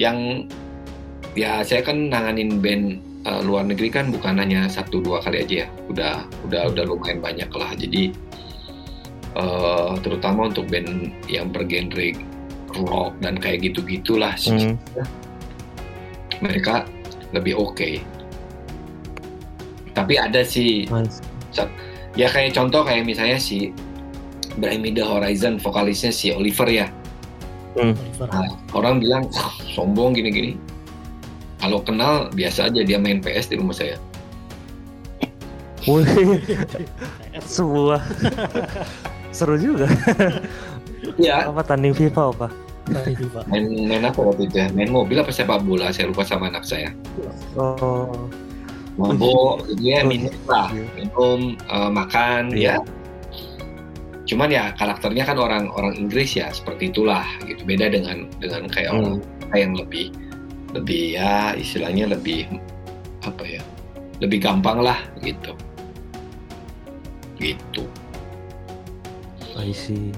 [0.01, 0.49] yang
[1.37, 5.55] ya saya kan nanganin band uh, luar negeri kan bukan hanya satu dua kali aja
[5.63, 6.15] ya udah
[6.49, 8.11] udah udah lumayan banyak lah jadi
[9.37, 12.17] uh, terutama untuk band yang bergenre
[12.75, 14.75] rock dan kayak gitu gitulah Hmm.
[16.41, 16.87] mereka
[17.31, 18.01] lebih oke
[19.91, 21.21] tapi ada sih Nice.
[22.15, 23.75] ya kayak contoh kayak misalnya si
[24.59, 26.87] Me The Horizon vokalisnya si Oliver ya
[27.75, 28.27] Oliver.
[28.27, 30.59] Nah, orang bilang "Wah, sombong gini-gini.
[31.61, 33.95] Kalau kenal biasa aja dia main PS di rumah saya.
[35.87, 36.05] Wih,
[37.41, 38.01] sebuah
[39.31, 39.87] seru juga.
[41.17, 41.49] Iya.
[41.49, 42.47] Apa tanding FIFA apa?
[43.49, 44.67] Main main apa waktu itu ya?
[44.75, 45.89] Main mobil apa sepak bola?
[45.89, 46.91] Saya lupa sama anak saya.
[47.57, 48.27] Oh,
[48.99, 50.83] Mabok, gitu ya, Oh, minum lah, iya.
[50.99, 52.75] minum, eh, makan, Iya.
[52.77, 53.00] ya.
[54.31, 57.67] Cuman ya karakternya kan orang orang Inggris ya seperti itulah gitu.
[57.67, 59.27] Beda dengan dengan kayak orang Hmm.
[59.43, 60.05] kita yang lebih
[60.71, 62.47] lebih ya istilahnya lebih
[63.27, 63.59] apa ya?
[64.23, 65.51] Lebih gampang lah gitu.
[67.35, 67.83] Gitu.
[69.59, 70.15] I see.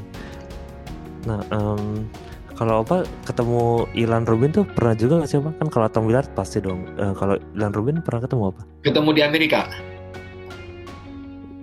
[1.25, 2.05] Nah, em,
[2.53, 5.57] kalau apa ketemu Ilan Rubin tuh pernah juga nggak sih apa?
[5.57, 6.85] Kan kalau Tom Willard pasti dong.
[7.01, 8.61] Eh, kalau Ilan Rubin pernah ketemu apa?
[8.85, 9.65] Ketemu di Amerika.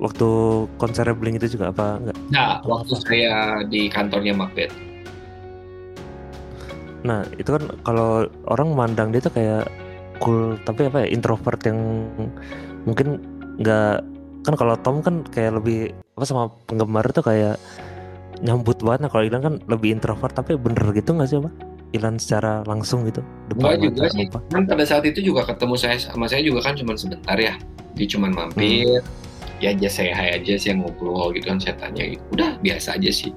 [0.00, 0.28] Waktu
[0.80, 2.16] konser Blink itu juga apa enggak?
[2.32, 3.04] Nah, waktu apa?
[3.04, 3.34] saya
[3.68, 4.72] di kantornya Macbeth.
[7.04, 9.68] Nah, itu kan kalau orang mandang dia tuh kayak
[10.20, 12.08] cool tapi apa ya introvert yang
[12.84, 13.20] mungkin
[13.60, 14.04] nggak
[14.44, 17.56] kan kalau Tom kan kayak lebih apa sama penggemar tuh kayak
[18.40, 21.50] nyambut banget nah kalau Ilan kan lebih introvert tapi bener gitu nggak sih apa
[21.92, 23.20] Ilan secara langsung gitu
[23.52, 24.28] Enggak juga sih.
[24.30, 27.58] apa Kan pada saat itu juga ketemu saya sama saya juga kan cuma sebentar ya.
[27.98, 29.02] Dia cuma mampir.
[29.60, 32.22] Ya aja saya hai aja sih yang ngobrol gitu kan saya tanya gitu.
[32.32, 33.32] Udah biasa aja sih.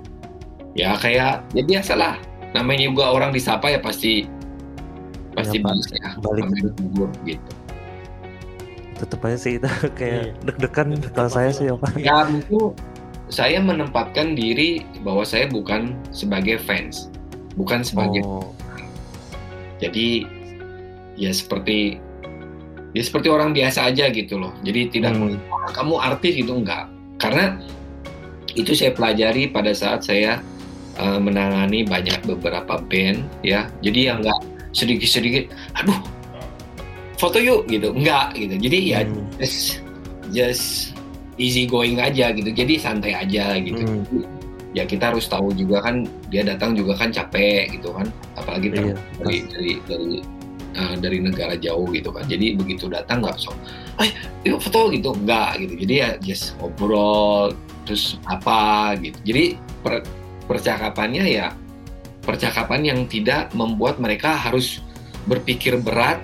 [0.74, 2.16] Ya kayak ya biasalah.
[2.56, 4.24] Namanya juga orang disapa ya pasti
[5.36, 6.16] pasti balas ya.
[6.18, 6.48] Balik.
[6.56, 7.52] Ditegur gitu.
[8.94, 9.68] tetep aja sih itu
[10.00, 10.34] kayak Iya.
[10.48, 12.72] deg-degan kalau saya sih apa Ya itu
[13.28, 17.10] saya menempatkan diri bahwa saya bukan sebagai fans,
[17.58, 18.54] bukan sebagai oh
[19.82, 20.24] Jadi
[21.20, 22.00] ya seperti
[22.94, 24.54] ya seperti orang biasa aja gitu loh.
[24.62, 25.34] Jadi tidak Hmm.
[25.34, 26.86] melihat, "Wah, kamu artis gitu enggak.
[27.18, 27.58] Karena
[28.54, 30.42] itu saya pelajari pada saat saya
[30.94, 33.66] uh, menangani banyak beberapa band ya.
[33.82, 34.38] Jadi yang enggak
[34.74, 35.98] sedikit-sedikit, aduh
[37.18, 38.56] foto yuk gitu, enggak gitu.
[38.62, 39.26] Jadi ya Hmm.
[39.42, 39.82] just
[40.30, 40.66] just
[41.42, 42.50] easy going aja gitu.
[42.54, 43.82] Jadi santai aja gitu.
[43.82, 44.06] Hmm.
[44.74, 48.10] Ya kita harus tahu juga kan dia datang juga kan capek gitu kan.
[48.34, 50.18] Apalagi Iya, dari dari dari
[50.76, 52.26] uh, dari negara jauh gitu kan.
[52.26, 53.54] Jadi begitu datang nggak so,
[53.98, 54.10] eh
[54.44, 55.74] yuk foto gitu enggak gitu.
[55.86, 59.18] Jadi ya just ngobrol terus apa gitu.
[59.24, 59.44] Jadi
[59.82, 60.06] per-
[60.46, 61.48] percakapannya ya
[62.24, 64.80] percakapan yang tidak membuat mereka harus
[65.28, 66.20] berpikir berat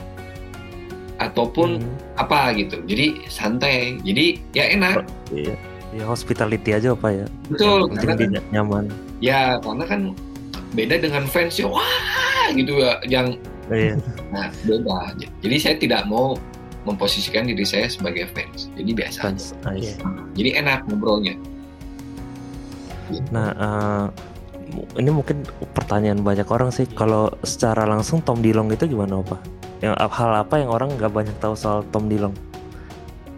[1.20, 1.96] ataupun Hmm.
[2.16, 2.80] apa gitu.
[2.88, 4.00] Jadi santai.
[4.04, 5.04] Jadi ya enak.
[5.36, 5.56] iya
[5.90, 7.90] ya hospitality aja apa ya Betul.
[7.98, 8.86] Karena dia nyaman
[9.20, 10.02] Ya, karena kan
[10.72, 13.36] beda dengan fans ya, wah gitu ya, yang
[13.72, 13.94] iya
[14.30, 15.14] nah beda.
[15.42, 16.34] Jadi saya tidak mau
[16.88, 18.72] memposisikan diri saya sebagai fans.
[18.74, 19.20] Jadi biasa.
[19.20, 19.26] aja.
[19.30, 19.84] fans nice.
[19.84, 19.94] Iya.
[20.34, 21.36] Jadi enak ngobrolnya.
[23.34, 24.06] Nah, eh,
[24.72, 25.42] mu- ini mungkin
[25.74, 26.86] pertanyaan banyak orang sih.
[26.88, 29.42] Kalau secara langsung Tom Dilong itu gimana, Pak?
[29.82, 32.34] Yang hal apa yang orang nggak banyak tahu soal Tom Dilong?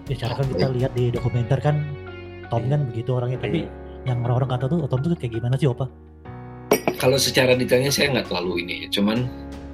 [0.09, 1.87] Ya cara kan kita lihat di dokumenter kan
[2.51, 3.71] Tom kan begitu orangnya tapi Iya.
[4.11, 5.87] yang orang-orang kata tuh Tom tuh kayak gimana sih Opa?
[6.99, 8.87] Kalau secara detailnya saya nggak terlalu ini, ya.
[8.93, 9.25] cuman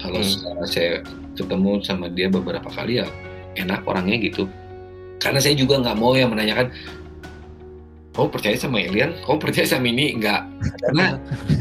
[0.07, 0.65] kalau Hmm.
[0.65, 0.91] saya
[1.37, 3.07] ketemu sama dia beberapa kali ya
[3.55, 4.49] enak orangnya gitu.
[5.17, 6.69] Karena saya juga nggak mau yang menanyakan,
[8.13, 9.13] kamu percaya sama alien?
[9.25, 10.17] Kamu percaya sama ini?
[10.17, 10.41] Nggak.
[10.81, 11.05] Karena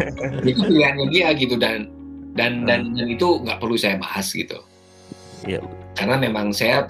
[0.49, 1.89] itu pilihannya dia gitu dan
[2.37, 4.61] dan dan, dan itu nggak perlu saya bahas gitu.
[5.45, 5.61] Iya.
[5.97, 6.89] Karena memang saya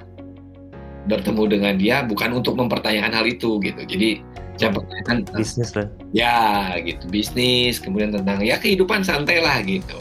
[1.07, 3.79] bertemu dengan dia bukan untuk mempertanyakan hal itu gitu.
[3.87, 4.23] Jadi
[4.59, 5.87] saya pertanyakan Bisnis lah.
[6.11, 6.35] ya
[6.83, 9.99] gitu bisnis, kemudian tentang ya kehidupan santai lah gitu.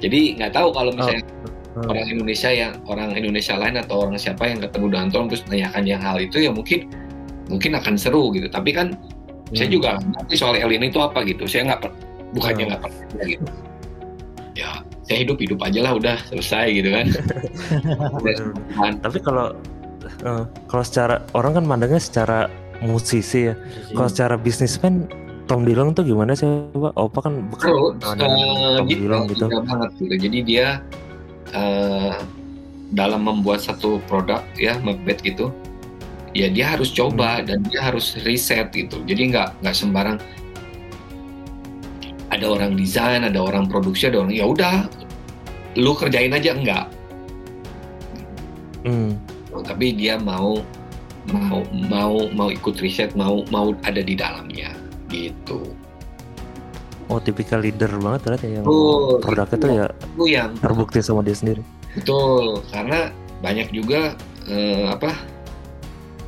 [0.00, 1.22] Jadi nggak tahu kalau misalnya
[1.70, 1.86] Hmm.
[1.86, 5.82] orang Indonesia yang orang Indonesia lain atau orang siapa yang ketemu dengan Tom terus menanyakan
[5.86, 6.90] yang hal itu ya mungkin
[7.46, 8.50] mungkin akan seru gitu.
[8.50, 8.90] Tapi kan
[9.54, 9.74] saya Hmm.
[9.78, 11.46] juga nggak ngerti soal alien itu apa gitu.
[11.46, 11.94] Saya nggak per-
[12.34, 12.70] bukannya Hmm.
[12.74, 13.44] nggak percaya gitu.
[14.58, 14.70] Ya
[15.06, 17.06] saya hidup hidup aja lah udah selesai gitu kan.
[19.06, 19.54] Tapi kalau
[20.26, 22.50] eh, kalau secara orang kan mandangnya secara
[22.82, 23.54] musisi ya.
[23.94, 25.06] Kalau secara bisnismen
[25.50, 26.94] Tom Dilong tuh gimana sih, Pak?
[26.94, 29.44] Opa kan bekerja Seru, dengan eh, Tom gitu, Dilong gitu.
[29.50, 30.14] banget gitu.
[30.14, 30.66] Jadi dia
[31.50, 32.14] eh,
[32.94, 35.50] dalam membuat satu produk ya Macbeth gitu,
[36.38, 37.02] ya dia harus Hmm.
[37.02, 39.02] coba dan dia harus riset gitu.
[39.02, 40.22] Jadi nggak nggak sembarang.
[42.30, 44.86] Ada ada orang desain, ada orang produksi, ada orang ya udah
[45.74, 46.86] lu kerjain aja enggak.
[48.86, 49.18] Hmm.
[49.66, 50.62] Tapi dia mau
[51.34, 54.79] mau mau mau ikut riset, mau mau ada di dalamnya
[55.10, 55.74] gitu.
[57.10, 59.64] Oh tipikal leader banget berarti yang Betul, produknya itu.
[59.66, 61.62] tuh ya Itu yang terbukti sama dia sendiri.
[61.98, 63.10] Betul, karena
[63.42, 64.14] banyak juga
[64.46, 65.10] eh, apa?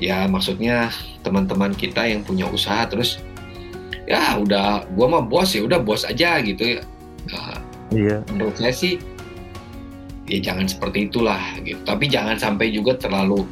[0.02, 0.90] Ya maksudnya
[1.22, 3.22] teman-teman kita yang punya usaha terus
[4.10, 6.82] ya udah gua mah bos ya udah bos aja gitu ya.
[7.30, 7.62] Nah,
[7.94, 8.18] Iya.
[8.34, 8.98] menurut saya sih
[10.26, 11.78] ya jangan seperti itulah gitu.
[11.86, 13.46] Tapi jangan sampai juga terlalu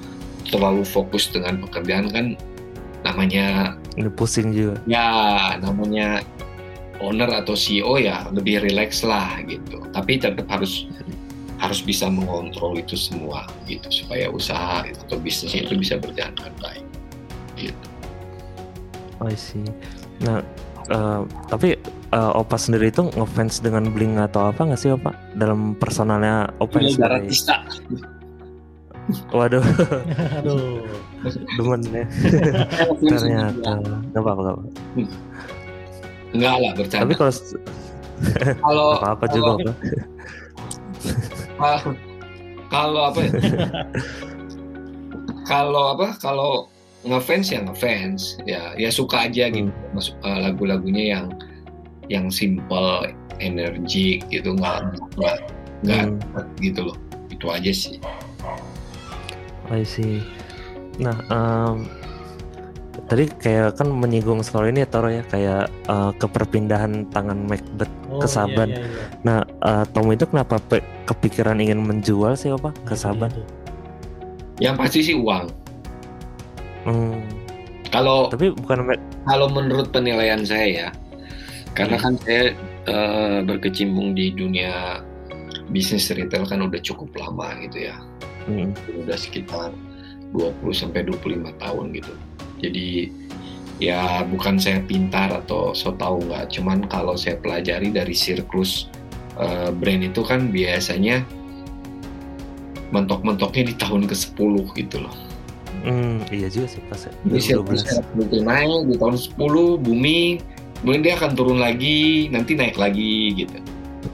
[0.50, 2.26] terlalu fokus dengan pekerjaan kan
[3.06, 4.80] namanya Ini pusing juga.
[4.88, 5.04] ya
[5.60, 6.24] namanya
[7.04, 9.80] owner atau CEO ya lebih rileks lah gitu.
[9.92, 10.88] Tapi tetap harus
[11.60, 16.86] harus bisa mengontrol itu semua gitu supaya usaha atau bisnisnya itu bisa berjalan dengan baik.
[17.60, 17.86] Gitu.
[19.20, 19.68] I see.
[20.24, 20.40] Nah,
[20.88, 21.20] eh,
[21.52, 21.76] tapi
[22.10, 25.12] eh, Opa sendiri itu ngefans dengan Blink atau apa nggak sih Opa?
[25.36, 26.80] Dalam personalnya Opa.
[26.96, 27.60] Baratista.
[29.34, 29.64] Waduh,
[30.40, 30.86] Aduh.
[31.56, 32.04] Demen ya.
[33.10, 33.70] Ternyata.
[34.10, 34.64] Nggak apa-apa, nggak apa.
[36.30, 37.14] Enggak lah Tapi bercanda.
[37.14, 37.32] kalau
[38.60, 39.72] Kalau apa-apa juga Opa.
[42.70, 43.30] kalau- apa ya?
[45.44, 46.06] kalau apa?
[46.16, 46.52] Kalau
[47.00, 51.26] ngefans ya ngefans ya ya suka aja gitu masuk eh, lagu-lagunya yang
[52.12, 53.08] yang simple
[53.40, 54.84] energik gitu nggak
[55.16, 55.36] nggak
[55.80, 56.20] Hmm.
[56.60, 56.96] gitu loh
[57.32, 57.96] itu aja sih
[59.72, 60.20] I see.
[60.98, 61.76] Nah, em,
[63.06, 68.18] tadi kayak kan menyinggung soal ini ya Toro ya kayak eh, keperpindahan tangan Macbeth Oh,
[68.18, 68.68] ke Saban.
[68.68, 69.04] Iya, iya, iya.
[69.22, 73.30] Nah, eh, Tom itu kenapa pe- kepikiran ingin menjual sih Opa ke Nah, Saban?
[73.30, 73.44] itu.
[74.60, 75.48] yang pasti sih uang
[76.80, 77.16] Hmm,
[77.88, 80.88] kalau tapi bukan Mac- kalau menurut penilaian saya ya
[81.72, 82.02] karena Hmm.
[82.02, 82.52] kan saya
[82.84, 85.00] eh, berkecimpung di dunia
[85.66, 87.96] bisnis retail kan udah cukup lama gitu ya
[88.44, 89.72] hmm, udah sekitar
[90.34, 92.12] 20 sampai 25 tahun gitu.
[92.60, 93.10] Jadi
[93.80, 98.86] ya bukan saya pintar atau so tahu nggak, cuman kalau saya pelajari dari siklus
[99.40, 101.24] eh, brand itu kan biasanya
[102.90, 105.14] mentok-mentoknya di tahun ke-10 gitu loh.
[105.86, 107.12] hmm, iya juga sih pas ya.
[107.24, 107.46] Jadi 2012.
[107.46, 107.82] siklus
[108.20, 110.32] itu naik di tahun 10 booming,
[110.82, 113.56] kemudian dia akan turun lagi, nanti naik lagi gitu.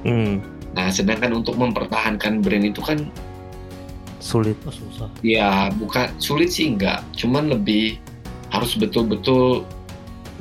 [0.06, 0.44] Hmm,
[0.76, 3.08] Nah, sedangkan untuk mempertahankan brand itu kan
[4.26, 4.58] sulit.
[4.66, 5.06] Oh, susah.
[5.22, 8.02] Ya, bukan sulit sih enggak, cuman lebih
[8.50, 9.62] harus betul-betul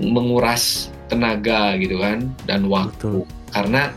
[0.02, 3.21] menguras tenaga gitu kan dan waktu.
[3.21, 3.54] Betul.
[3.54, 3.93] Karena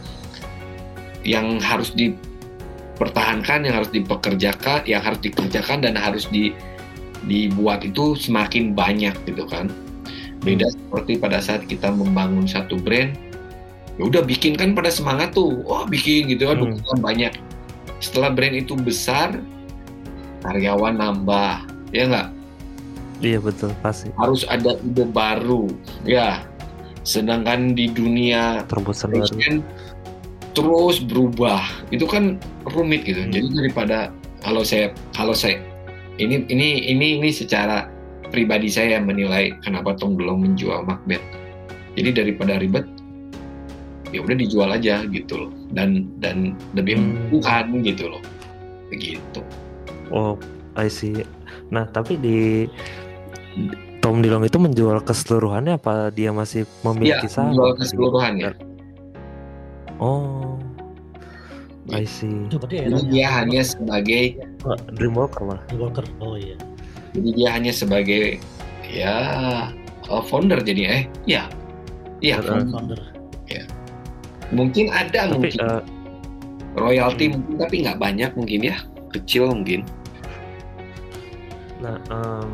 [1.25, 6.53] yang harus dipertahankan, yang harus dipekerjakan, yang harus dikerjakan dan harus di
[7.27, 9.73] dibuat itu semakin banyak gitu kan.
[10.45, 13.11] Beda seperti pada saat kita membangun satu brand,
[13.99, 17.03] ya udah bikin kan pada semangat tuh, wah bikin gitu kan, Hmm.
[17.03, 17.35] banyak.
[17.99, 19.43] Setelah brand itu besar,
[20.43, 22.29] karyawan nambah, ya nggak?
[23.19, 24.15] Iya betul pasti.
[24.15, 25.67] Harus ada ide baru,
[26.07, 26.43] ya.
[27.03, 29.65] Sedangkan di dunia Terobosan baru.
[30.55, 31.63] terus berubah,
[31.95, 32.39] itu kan
[32.75, 33.23] rumit gitu.
[33.23, 33.33] Hmm.
[33.33, 33.99] Jadi daripada
[34.43, 35.59] kalau saya kalau saya
[36.19, 37.87] ini ini ini ini secara
[38.29, 41.23] pribadi saya menilai kenapa Tong belum menjual Macbeth.
[41.99, 42.87] Jadi daripada ribet,
[44.15, 45.51] ya udah dijual aja gitu loh.
[45.75, 47.83] Dan dan lebih Hmm.
[47.83, 48.23] gitu loh.
[48.91, 49.41] Begitu.
[50.09, 50.37] Oh,
[50.75, 51.21] I see.
[51.69, 52.65] Nah, tapi di
[53.99, 57.53] Tom Dilong itu menjual keseluruhannya apa dia masih Iya, memiliki saham?
[57.53, 58.51] menjual keseluruhannya.
[59.99, 60.55] Oh,
[61.91, 62.47] I see.
[62.47, 64.23] Itu berarti Jadi dia hanya sebagai
[64.63, 65.65] Oh, Dreamwalker malah.
[65.71, 66.05] New Walker.
[66.21, 66.55] Oh iya.
[67.09, 68.37] jadi dia hanya sebagai
[68.85, 69.17] ya
[70.07, 71.49] uh, founder jadi eh ya
[72.21, 72.69] ya founder.
[72.69, 73.01] Founder.
[74.49, 75.83] mungkin ada Tapi mungkin eh,
[76.73, 78.77] royalti mungkin tapi nggak banyak mungkin ya
[79.13, 79.85] kecil mungkin
[81.79, 82.51] nah em,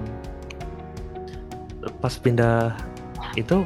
[1.99, 2.73] pas pindah
[3.35, 3.65] itu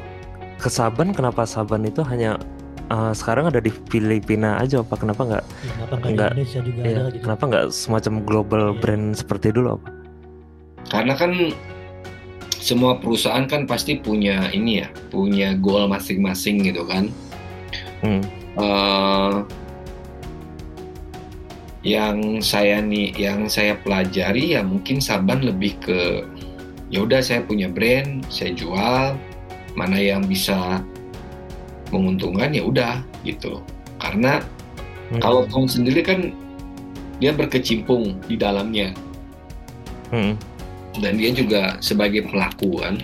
[0.55, 2.35] ke Saban kenapa Saban itu hanya
[2.87, 6.31] eh, sekarang ada di Filipina aja apa kenapa nggak Ya, kenapa nggak.
[6.33, 7.23] Indonesia juga ya, ada gitu.
[7.23, 8.79] kenapa nggak semacam global Iya.
[8.79, 9.87] brand seperti dulu apa?
[10.89, 11.31] karena kan
[12.59, 17.07] semua perusahaan kan pasti punya ini ya punya goal masing-masing gitu kan
[17.99, 18.23] Hmm.
[18.55, 19.31] Eh,
[21.79, 26.27] yang saya nih yang saya pelajari ya mungkin Saban lebih ke
[26.91, 29.15] ya udah saya punya brand saya jual
[29.79, 30.83] mana yang bisa
[31.89, 33.63] menguntungkan ya udah gitu
[33.99, 34.43] karena
[35.09, 35.17] Hmm.
[35.25, 36.29] kalau Tom sendiri kan
[37.17, 38.93] dia berkecimpung di dalamnya
[40.13, 40.37] Hmm.
[41.01, 43.01] dan dia juga sebagai pelaku kan.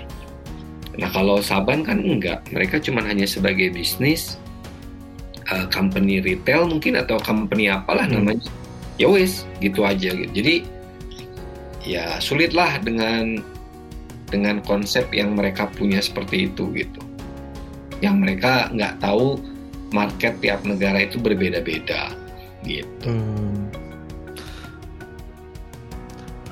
[1.02, 4.38] Nah kalau Saban kan enggak, mereka cuma hanya sebagai bisnis
[5.50, 8.22] uh, company retail mungkin atau company apalah Hmm.
[8.22, 8.46] namanya
[8.96, 10.56] ya wes gitu aja gitu jadi
[11.86, 13.44] ya sulitlah dengan
[14.32, 17.02] dengan konsep yang mereka punya seperti itu gitu
[18.02, 19.40] yang mereka nggak tahu
[19.94, 22.12] market tiap negara itu berbeda-beda
[22.66, 23.70] gitu Hmm.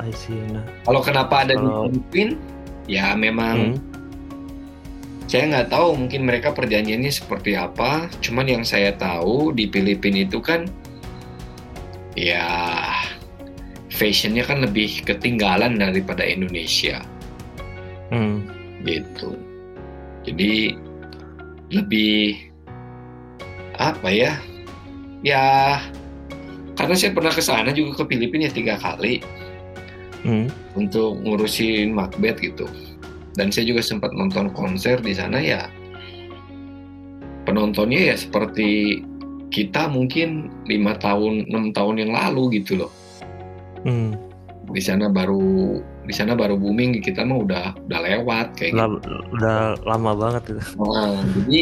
[0.01, 0.35] I see.
[0.51, 2.35] Nah, kalau kenapa ada Kalau- di Filipina
[2.89, 3.79] ya memang hmm.
[5.29, 10.43] saya nggak tahu mungkin mereka perjanjiannya seperti apa cuman yang saya tahu di Filipina itu
[10.43, 10.67] kan
[12.13, 12.45] ya
[13.89, 17.01] fashionnya kan lebih ketinggalan daripada Indonesia
[18.13, 18.45] Hmm.
[18.85, 19.33] gitu
[20.27, 20.77] jadi
[21.73, 22.37] lebih
[23.81, 24.37] apa ya
[25.25, 25.43] ya
[26.77, 29.21] karena saya pernah ke sana juga ke Filipina ya tiga kali
[30.23, 30.47] Hmm.
[30.79, 32.63] untuk ngurusin Macbeth gitu.
[33.35, 35.67] Dan saya juga sempat nonton konser di sana ya.
[37.43, 39.03] Penontonnya ya seperti
[39.53, 42.91] kita mungkin lima tahun, enam tahun yang lalu gitu loh.
[43.85, 44.17] Hmm.
[44.73, 48.81] Di sana baru di sana baru booming, kita mah udah udah lewat kayak gitu.
[48.81, 50.61] La- udah lama banget itu.
[50.81, 51.59] Nah, jadi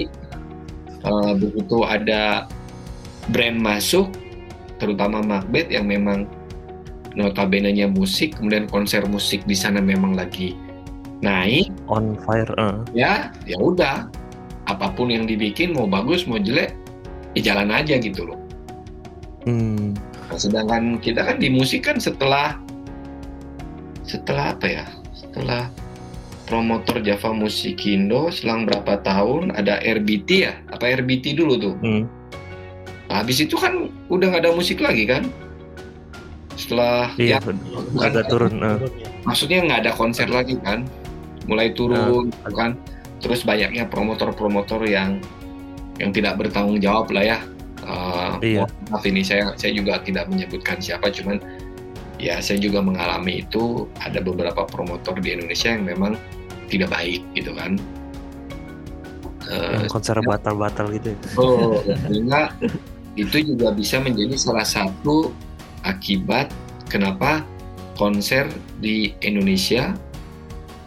[1.03, 2.47] eh, begitu ada
[3.29, 4.07] brand masuk,
[4.79, 6.23] terutama Macbeth yang memang
[7.13, 10.55] notabene-nya musik, kemudian konser musik di sana memang lagi
[11.21, 12.49] naik, On fire.
[12.57, 12.77] eh.
[12.97, 14.09] ya ya udah
[14.65, 16.73] apa pun yang dibikin mau bagus mau jelek
[17.33, 18.39] ya jalan aja gitu loh.
[19.45, 19.95] Hmm.
[20.29, 22.55] Nah, sedangkan kita kan di musik kan setelah
[24.05, 24.85] setelah apa ya?
[25.15, 25.67] Setelah
[26.45, 30.53] promotor Java Musikindo selang berapa tahun ada RBT ya?
[30.71, 31.75] Apa RBT dulu tuh?
[31.79, 32.03] Hmm.
[33.07, 35.27] Nah, habis itu kan udah nggak ada musik lagi kan?
[36.55, 38.59] Setelah Iya, ya agak turun.
[38.61, 38.77] eh.
[39.01, 39.09] ya.
[39.25, 40.83] maksudnya nggak ada konser lagi kan?
[41.47, 42.77] Mulai turun gitu kan?
[43.21, 45.19] Terus banyaknya promotor-promotor yang
[45.99, 47.39] yang tidak bertanggung jawab lah ya.
[47.81, 48.63] Eh, Iya.
[48.93, 51.41] Maaf ini saya saya juga tidak menyebutkan siapa, cuman
[52.21, 56.13] ya saya juga mengalami itu ada beberapa promotor di Indonesia yang memang
[56.69, 57.75] tidak baik gitu kan.
[59.51, 61.11] Yang konser batal-batal gitu.
[61.35, 62.55] Oh, sehingga
[63.19, 65.33] itu juga bisa menjadi salah satu
[65.83, 66.47] akibat
[66.87, 67.43] kenapa
[67.99, 68.47] konser
[68.79, 69.91] di Indonesia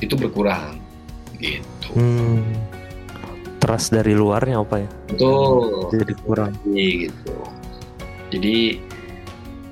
[0.00, 0.80] itu berkurang
[1.36, 1.90] gitu.
[1.92, 2.63] Hmm.
[3.64, 4.88] Trust dari luarnya apa ya?
[5.08, 5.88] Betul.
[5.90, 6.52] Jadi kurang.
[6.68, 7.32] gitu.
[8.28, 8.58] Jadi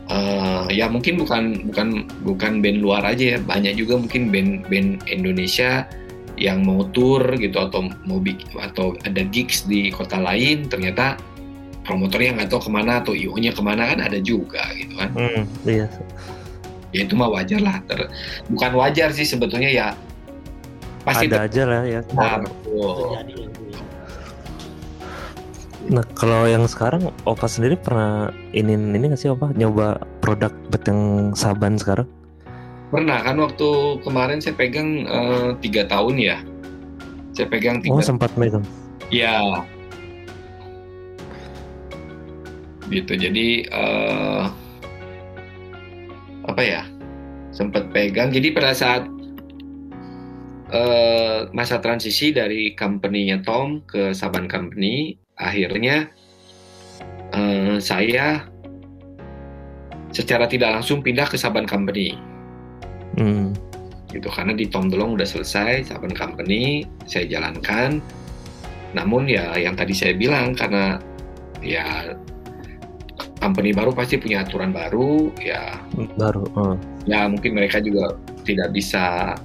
[0.08, 1.88] eh, ya mungkin bukan bukan
[2.24, 5.84] bukan band luar aja ya, banyak juga mungkin band-band Indonesia
[6.36, 11.20] yang mau tour gitu atau mau bik- atau ada gigs di kota lain ternyata
[11.84, 15.44] promotornya nggak tahu ke mana atau io-nya ke mana kan ada juga gitu kan Hmm.
[15.62, 15.86] Iya.
[16.90, 18.08] ya itu mah wajar lah Ter-
[18.48, 19.86] bukan wajar sih sebetulnya ya
[21.02, 22.00] pasti Ada aja lah ya.
[22.00, 22.40] terjadi.
[22.40, 22.96] Betul.
[22.96, 23.34] Terjadi.
[25.90, 30.86] Nah kalau yang sekarang Opa sendiri pernah ini ini nggak sih Opa nyoba produk bet
[30.86, 32.06] yang saban sekarang?
[32.92, 36.44] pernah kan waktu kemarin saya pegang eh, tiga tahun ya
[37.32, 38.64] saya pegang tiga Oh sempat megang.
[39.08, 39.64] Ya.
[42.92, 43.12] Gitu.
[43.16, 44.44] Jadi eh
[46.44, 46.84] apa ya?
[47.52, 48.28] Sempat pegang.
[48.32, 49.08] Jadi pada saat
[50.72, 56.08] eh masa transisi dari company-nya Tom ke Saban Company, akhirnya
[57.32, 58.46] eh saya
[60.12, 62.14] secara tidak langsung pindah ke Saban Company
[63.12, 63.52] Hmm.
[64.08, 68.00] gitu karena di Tom Delong udah selesai Saban Company saya jalankan
[68.96, 70.96] namun ya yang tadi saya bilang karena
[71.60, 72.16] ya
[73.36, 75.76] company baru pasti punya aturan baru ya
[76.16, 76.44] Baru.
[76.56, 76.76] eh.
[77.04, 78.16] ya mungkin mereka juga
[78.48, 79.36] tidak bisa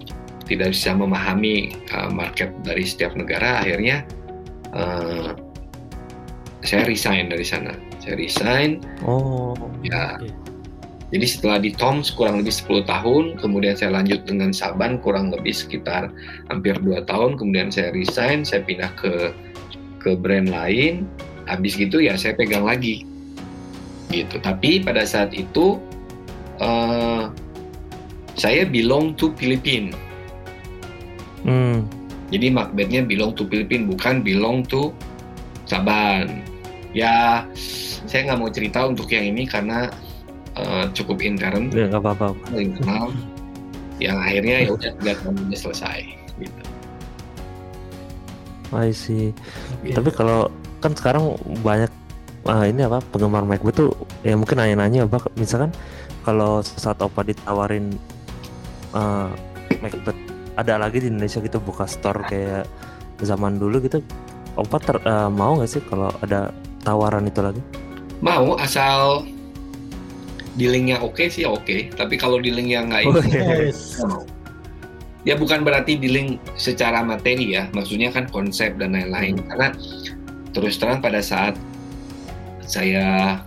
[0.47, 4.07] tidak bisa memahami uh, market dari setiap negara akhirnya
[4.71, 5.35] uh,
[6.65, 9.53] saya resign dari sana saya resign Oh.
[9.85, 10.47] ya Oke.
[11.07, 15.55] Jadi setelah di Toms kurang lebih 10 tahun, kemudian saya lanjut dengan Saban kurang lebih
[15.55, 16.11] sekitar
[16.51, 19.31] hampir 2 tahun, kemudian saya resign, saya pindah ke
[20.03, 21.07] ke brand lain.
[21.47, 23.07] Habis gitu ya saya pegang lagi.
[24.11, 24.35] Gitu.
[24.43, 25.79] Tapi pada saat itu
[26.59, 27.31] eh,
[28.35, 29.95] saya belong to Philippine.
[31.47, 31.87] Hmm.
[32.27, 34.91] Jadi Macbeth-nya belong to Philippine, bukan belong to
[35.63, 36.43] Saban.
[36.97, 37.45] Ya,
[38.09, 39.93] saya nggak mau cerita untuk yang ini karena
[40.57, 41.69] eh, cukup intern.
[41.69, 42.33] Ya nggak apa-apa.
[42.57, 43.13] internal
[43.97, 45.99] yang akhirnya ya udah tiga tahun udah selesai
[46.41, 46.61] gitu.
[48.73, 49.33] I see.
[49.81, 49.93] Oke.
[49.93, 50.49] Tapi kalau
[50.81, 51.33] kan sekarang
[51.65, 51.89] banyak
[52.45, 53.89] ah, ini apa penggemar Macbook tuh
[54.21, 55.73] ya mungkin nanya-nanya apa misalkan
[56.21, 57.93] kalau saat Opa ditawarin
[58.93, 59.29] eh
[59.81, 60.17] Macbook
[60.57, 62.65] ada lagi di Indonesia gitu buka store kayak
[63.21, 64.01] zaman dulu gitu
[64.57, 66.53] Opa ter- eh, mau nggak sih kalau ada
[66.87, 67.59] tawaran itu lagi?
[68.23, 69.27] Mau asal
[70.55, 73.67] dealingnya oke sih oke, tapi kalau dealingnya nggak Oh, ini, iya.
[73.67, 73.99] Yes.
[73.99, 74.23] mau.
[75.27, 79.35] Ya bukan berarti dealing secara materi ya, maksudnya kan konsep dan lain-lain.
[79.43, 79.75] Karena
[80.55, 81.59] terus terang pada saat
[82.63, 83.37] saya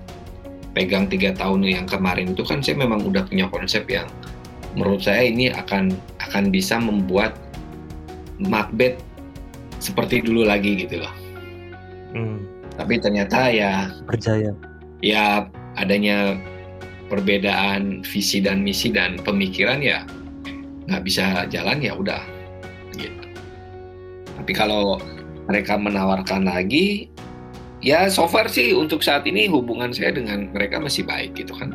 [0.76, 4.07] pegang tiga tahun yang kemarin itu kan saya memang udah punya konsep yang
[4.78, 5.91] menurut saya ini akan
[6.22, 7.34] akan bisa membuat
[8.38, 9.03] Macbeth
[9.82, 11.14] seperti dulu lagi gitu loh.
[12.14, 12.38] Hmm,
[12.79, 14.53] Tapi ternyata ya berjaya.
[15.01, 15.47] ya
[15.79, 16.37] adanya
[17.11, 20.07] perbedaan visi dan misi dan pemikiran ya
[20.87, 22.23] nggak bisa jalan ya udah
[22.95, 23.25] gitu.
[24.39, 24.99] Tapi kalau
[25.51, 27.11] mereka menawarkan lagi,
[27.83, 31.75] ya so far sih untuk saat ini hubungan saya dengan mereka masih baik gitu kan.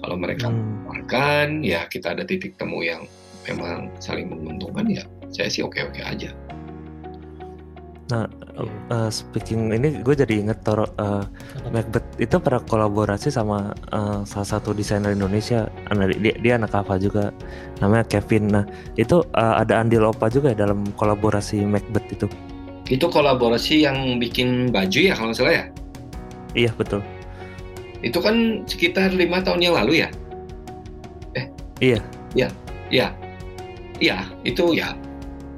[0.00, 0.56] Kalau mereka Hmm.
[0.84, 3.04] menawarkan, ya kita ada titik temu yang
[3.48, 6.00] memang saling menguntungkan ya saya sih oke oke
[8.10, 8.26] aja.
[8.90, 11.24] Uh, speaking ini gue jadi inget Toro uh,
[11.72, 17.00] Macbeth itu pernah kolaborasi sama uh, salah satu desainer Indonesia anak- dia, dia anak apa
[17.00, 17.32] juga
[17.80, 18.64] namanya Kevin nah
[19.00, 22.26] itu uh, ada andil Opa juga ya dalam kolaborasi Macbeth itu
[22.90, 25.64] Itu kolaborasi yang bikin baju ya kalau nggak salah ya.
[26.52, 27.00] iya betul
[28.04, 30.08] Itu kan sekitar lima tahun yang lalu ya.
[31.80, 32.00] Iya.
[32.36, 32.48] Ya,
[32.92, 33.08] ya,
[34.04, 34.92] ya itu ya.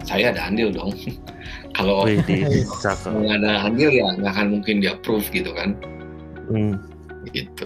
[0.07, 0.95] Saya ada andil dong.
[1.73, 2.29] kalau nggak
[3.39, 5.75] ada andil ya nggak akan mungkin dia approve gitu kan.
[6.47, 6.77] Hmm.
[7.29, 7.65] Gitu.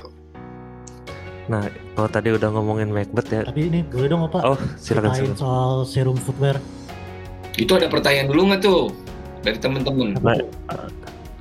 [1.47, 1.63] nah
[1.95, 4.43] kalau tadi udah ngomongin Macbeth ya Tapi ini boleh dong apa?
[4.45, 6.59] oh silakan silakan soal serum footwear.
[7.55, 8.91] Itu ada pertanyaan dulu nggak tuh
[9.41, 10.19] dari teman-teman?
[10.19, 10.37] Nah,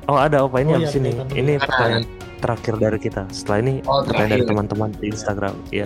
[0.05, 1.35] oh ada Opa ini Oh, habis iya, ini kelihatan.
[1.35, 1.59] ini Ah.
[1.59, 2.03] pertanyaan
[2.37, 5.85] terakhir dari kita setelah ini Oh, pertanyaan dari teman-teman di Instagram ya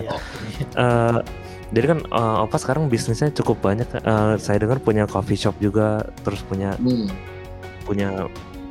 [0.76, 1.18] Eh,
[1.70, 3.86] jadi kan eh, Opa sekarang bisnisnya cukup banyak.
[3.94, 7.06] Eh, saya dengar punya coffee shop juga, terus punya Hmm.
[7.86, 8.26] punya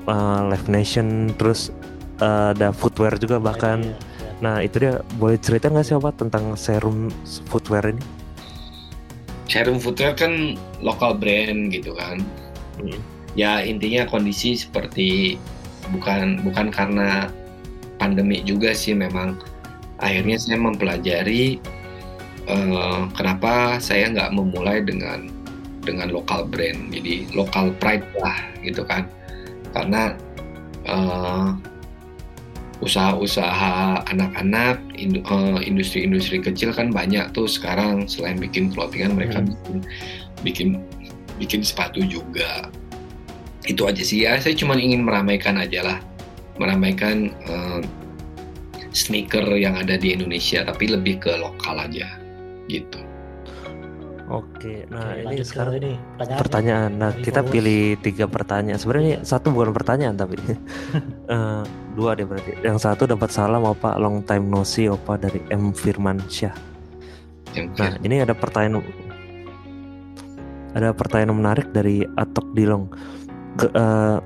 [0.07, 1.71] eh, Live Nation, terus
[2.19, 3.83] eh, ada footwear juga bahkan.
[3.83, 4.29] Iya, iya.
[4.39, 7.11] Nah itu dia boleh cerita nggak sih Opa tentang serum
[7.47, 8.03] footwear ini?
[9.49, 12.21] Serum Footwear kan lokal brand gitu kan.
[12.77, 13.01] Hmm.
[13.33, 15.41] Ya intinya kondisi seperti
[15.89, 17.33] bukan bukan karena
[17.97, 19.41] pandemi juga sih memang
[19.97, 21.57] akhirnya saya mempelajari
[22.49, 25.29] eh, kenapa saya nggak memulai dengan
[25.85, 26.91] dengan lokal brand?
[26.91, 29.05] Jadi lokal pride lah gitu kan.
[29.71, 30.17] Karena
[30.89, 31.49] eh,
[32.79, 38.09] usaha-usaha anak-anak indu- eh, industri-industri kecil kan banyak tuh sekarang.
[38.09, 39.49] Selain bikin clothingan mereka Hmm.
[39.49, 39.77] bikin
[40.43, 40.69] bikin
[41.37, 42.67] bikin sepatu juga.
[43.69, 44.25] Itu aja sih.
[44.25, 45.99] Ya saya cuma ingin meramaikan aja lah.
[46.57, 47.81] Meramaikan eh,
[48.89, 52.09] sneaker yang ada di Indonesia tapi lebih ke lokal aja
[52.69, 53.01] gitu
[54.29, 56.37] Oke, nah Oke, ini sekarang ini pertanyaan.
[56.37, 56.91] pertanyaan.
[57.01, 57.53] Nah Dari kita followers.
[57.57, 58.77] pilih tiga pertanyaan.
[58.77, 60.37] Sebenarnya ini satu bukan pertanyaan tapi
[61.33, 61.61] Eh,
[61.97, 62.61] dua deh berarti.
[62.61, 66.53] Yang satu dapat salam Opa long time no see Opa dari M Firmansyah.
[67.57, 68.85] yang Nah, ini ada pertanyaan
[70.77, 72.85] ada pertanyaan menarik dari Atok Dilong.
[73.57, 74.17] Ke, eh,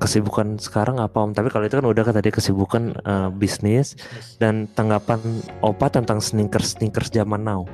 [0.00, 1.36] kesibukan sekarang apa Om?
[1.36, 3.94] Tapi kalau itu kan udah kan tadi kesibukan eh, bisnis
[4.40, 5.20] dan tanggapan
[5.60, 7.68] Opa tentang sneakers sneakers zaman now.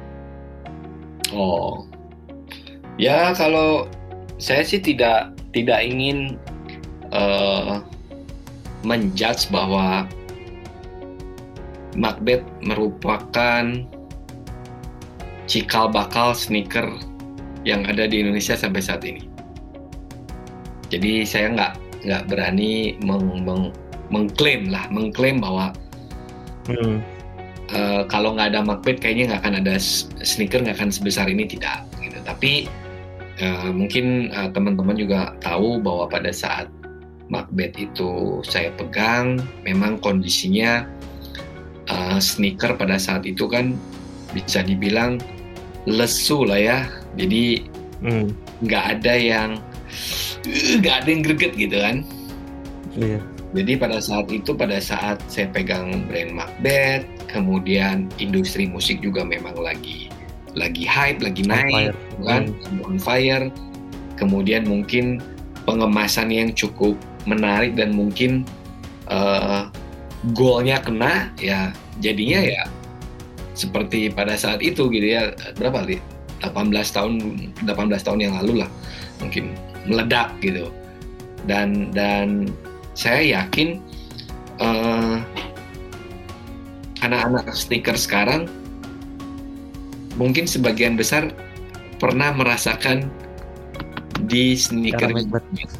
[1.30, 1.86] Oh,
[2.98, 3.86] ya kalau
[4.36, 6.34] saya sih tidak tidak ingin
[7.14, 7.78] eh,
[8.82, 10.04] menjudge bahwa
[11.96, 13.64] Macbeth merupakan
[15.48, 16.84] cikal bakal sneaker
[17.64, 19.24] yang ada di Indonesia sampai saat ini.
[20.86, 23.74] Jadi saya nggak nggak berani meng- meng-
[24.08, 25.74] mengklaim lah, mengklaim bahwa
[26.66, 26.98] Hmm.
[27.66, 29.74] Eh, kalau nggak ada Macbeth kayaknya nggak akan ada
[30.22, 32.14] sneaker nggak akan sebesar ini tidak gitu.
[32.22, 32.70] tapi
[33.42, 36.70] eh, mungkin eh, teman-teman juga tahu bahwa pada saat
[37.26, 40.86] Macbeth itu saya pegang memang kondisinya
[41.90, 43.74] eh, sneaker pada saat itu kan
[44.30, 45.18] bisa dibilang
[45.86, 46.78] lesu lah ya
[47.18, 47.66] jadi
[47.98, 48.30] Hmm.
[48.62, 49.75] nggak ada yang "Eh,
[50.80, 51.96] nggak ada yang greget gitu kan.
[52.96, 53.20] Iya.
[53.52, 59.52] jadi pada saat itu, pada saat saya pegang brand Macbeth, kemudian industri musik juga memang
[59.60, 60.08] lagi
[60.56, 61.94] lagi hype, lagi On naik, fire.
[62.24, 62.42] kan,
[62.88, 63.44] on fire.
[64.16, 65.20] Kemudian mungkin
[65.68, 66.96] pengemasan yang cukup
[67.28, 68.48] menarik dan mungkin
[69.12, 69.62] eh,
[70.32, 72.64] goalnya kena, ya jadinya ya
[73.52, 75.36] seperti pada saat itu gitu ya.
[75.60, 76.00] Berapa li?
[76.44, 77.12] 18 tahun
[77.64, 78.70] 18 tahun yang lalu lah
[79.22, 79.56] mungkin
[79.86, 80.70] meledak gitu
[81.46, 82.50] dan dan
[82.96, 83.78] saya yakin
[84.58, 85.16] eh,
[87.04, 88.50] anak-anak sneaker sekarang
[90.16, 91.28] mungkin sebagian besar
[92.00, 93.08] pernah merasakan
[94.26, 95.76] di sneaker Macbeth.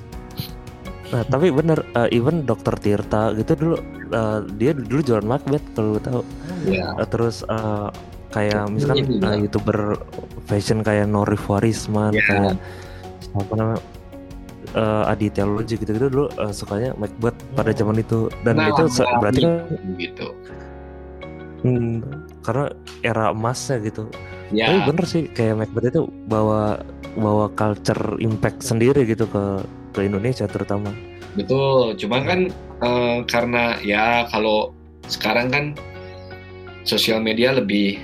[1.07, 3.77] Nah, tapi bener uh, even Dokter Tirta gitu dulu
[4.13, 6.23] uh, dia dulu jualan Macbeth kalau tahu.
[6.67, 7.95] Ya, Uh, terus uh,
[8.35, 9.43] kayak misalkan Iya, uh, iya.
[9.47, 9.79] youtuber
[10.51, 12.27] fashion kayak Norif Warisman Iya.
[12.27, 12.55] kayak
[13.37, 13.81] apa namanya
[14.77, 17.77] uh, Aditya Loji gitu-gitu dulu uh, sukanya Macbeth pada Oh.
[17.77, 19.53] zaman itu dan Nah, itu nah, berarti kan
[19.99, 20.27] gitu.
[21.64, 22.03] hmm,
[22.45, 22.64] karena
[23.03, 24.12] era emasnya gitu.
[24.55, 26.85] Ya, Tapi bener sih kayak Macbeth itu bawa
[27.18, 29.45] bawa culture impact sendiri gitu ke
[29.95, 30.95] ke Indonesia terutama.
[31.37, 31.97] betul.
[32.01, 32.41] Cuman kan
[32.83, 34.72] eh, karena ya kalau
[35.07, 35.64] sekarang kan
[36.87, 37.99] sosial media lebih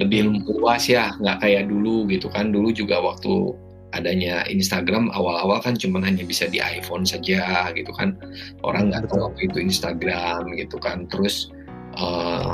[0.00, 2.48] lebih luas ya, nggak kayak dulu gitu kan.
[2.54, 3.52] Dulu juga waktu
[3.90, 8.14] adanya Instagram awal-awal kan cuman hanya bisa di iPhone saja gitu kan.
[8.62, 11.10] Orang nggak tahu itu Instagram gitu kan.
[11.10, 11.50] Terus
[11.98, 12.52] eh,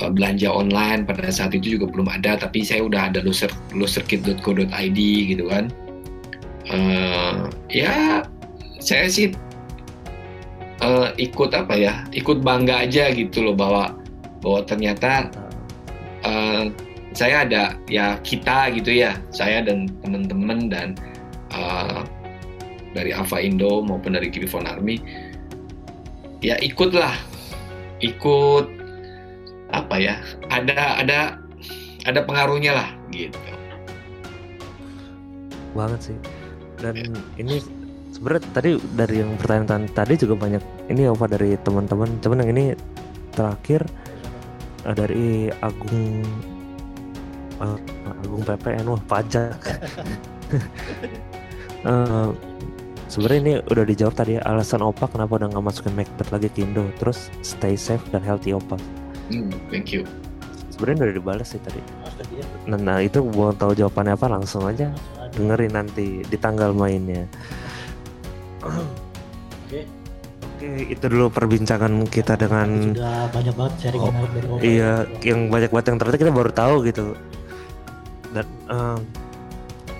[0.00, 4.98] belanja online pada saat itu juga belum ada, tapi saya udah ada loser loserkit.co.id
[5.36, 5.68] gitu kan.
[6.72, 7.34] Eh,
[7.68, 8.24] ya
[8.80, 9.36] saya sih
[10.80, 13.94] eh, ikut apa ya, ikut bangga aja gitu loh bahwa
[14.42, 15.30] bahwa ternyata
[16.24, 16.72] eh,
[17.12, 20.88] saya ada ya kita gitu ya, saya dan teman-teman dan
[21.52, 22.00] eh,
[22.92, 25.00] dari Ava Indo maupun dari Griffon Army
[26.42, 27.14] ya ikutlah.
[28.02, 28.66] Ikut
[29.70, 30.18] apa ya
[30.50, 31.38] ada ada
[32.02, 33.38] ada pengaruhnya lah gitu.
[35.72, 36.18] Banget sih.
[36.82, 37.62] Dan ini
[38.10, 42.10] sebenarnya tadi dari yang pertanyaan tadi juga banyak ini apa dari teman-teman.
[42.18, 42.64] Cuman yang ini
[43.32, 43.86] terakhir
[44.82, 46.26] eh, dari Agung
[47.62, 49.56] Agung PPN wah pajak.
[51.82, 52.28] Eh,
[53.10, 56.62] sebenarnya ini udah dijawab tadi ya, alasan Opa kenapa udah nggak masukin Macbeth lagi ke
[56.62, 56.86] Indo?
[57.02, 58.78] Terus stay safe dan healthy Opa.
[59.34, 60.06] Hmm, thank you.
[60.70, 61.82] Sebenarnya udah dibalas sih tadi.
[61.98, 64.94] Mas, tadi ya, nah, nah itu mau tahu jawabannya apa langsung aja
[65.34, 67.26] dengerin nanti di tanggal mainnya.
[68.62, 69.82] Oke.
[70.38, 74.62] Oke, itu dulu perbincangan kita dengan Sudah banyak banget sharing Oh, menarik dari Opa.
[74.62, 74.92] iya
[75.26, 77.18] yang banyak banget yang ternyata kita baru tahu gitu.
[78.32, 79.00] Dan em,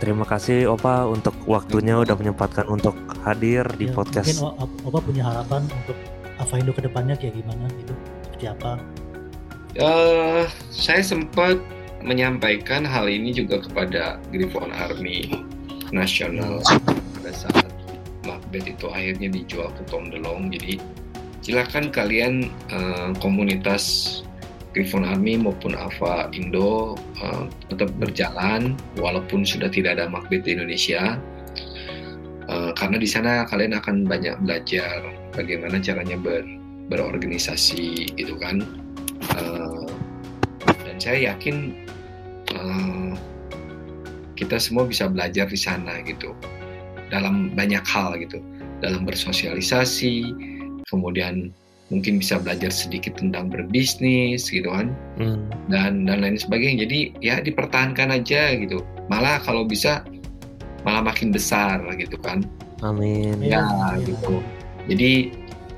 [0.00, 4.40] terima kasih Opa untuk waktunya udah menyempatkan untuk hadir di Ya, podcast.
[4.40, 5.96] Mungkin Opa punya harapan untuk
[6.40, 7.92] Avaindo ke depannya kayak gimana gitu?
[8.26, 8.70] Seperti apa?
[9.72, 11.56] Eh, saya sempat
[12.02, 15.30] menyampaikan hal ini juga kepada Griffon Army
[15.94, 16.60] Nasional
[17.14, 17.68] pada saat
[18.26, 20.58] Macbeth itu akhirnya dijual ke Tom DeLonge.
[20.58, 20.74] Jadi
[21.40, 24.20] silakan kalian eh, komunitas
[24.72, 31.20] Griffon Army maupun Ava Indo eh, tetap berjalan walaupun sudah tidak ada Macbeth di Indonesia.
[32.48, 35.04] Eh, karena di sana kalian akan banyak belajar
[35.36, 36.44] bagaimana caranya ber,
[36.88, 38.64] berorganisasi gitu kan.
[39.36, 39.86] Eh,
[40.88, 41.86] dan saya yakin
[42.52, 43.12] eh,
[44.36, 46.34] kita semua bisa belajar di sana gitu
[47.12, 48.40] dalam banyak hal gitu
[48.80, 50.34] dalam bersosialisasi
[50.90, 51.54] kemudian
[51.92, 57.34] mungkin bisa belajar sedikit tentang berbisnis gitu kan Hmm, dan dan lain sebagainya jadi ya
[57.44, 58.80] dipertahankan aja gitu
[59.12, 60.00] malah kalau bisa
[60.82, 62.42] malah makin besar gitu kan
[62.82, 63.38] amin.
[63.38, 64.42] Ya, Iya, gitu.
[64.90, 65.30] Jadi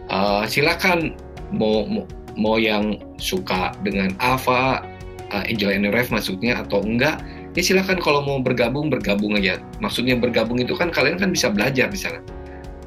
[0.09, 1.13] eh, silakan
[1.53, 2.05] mau, mau
[2.35, 4.83] mau yang suka dengan Ava,
[5.31, 7.21] eh, Angel NRF maksudnya atau enggak,
[7.55, 9.61] ya silakan kalau mau bergabung bergabung aja.
[9.79, 12.19] Maksudnya bergabung itu kan kalian kan bisa belajar di sana.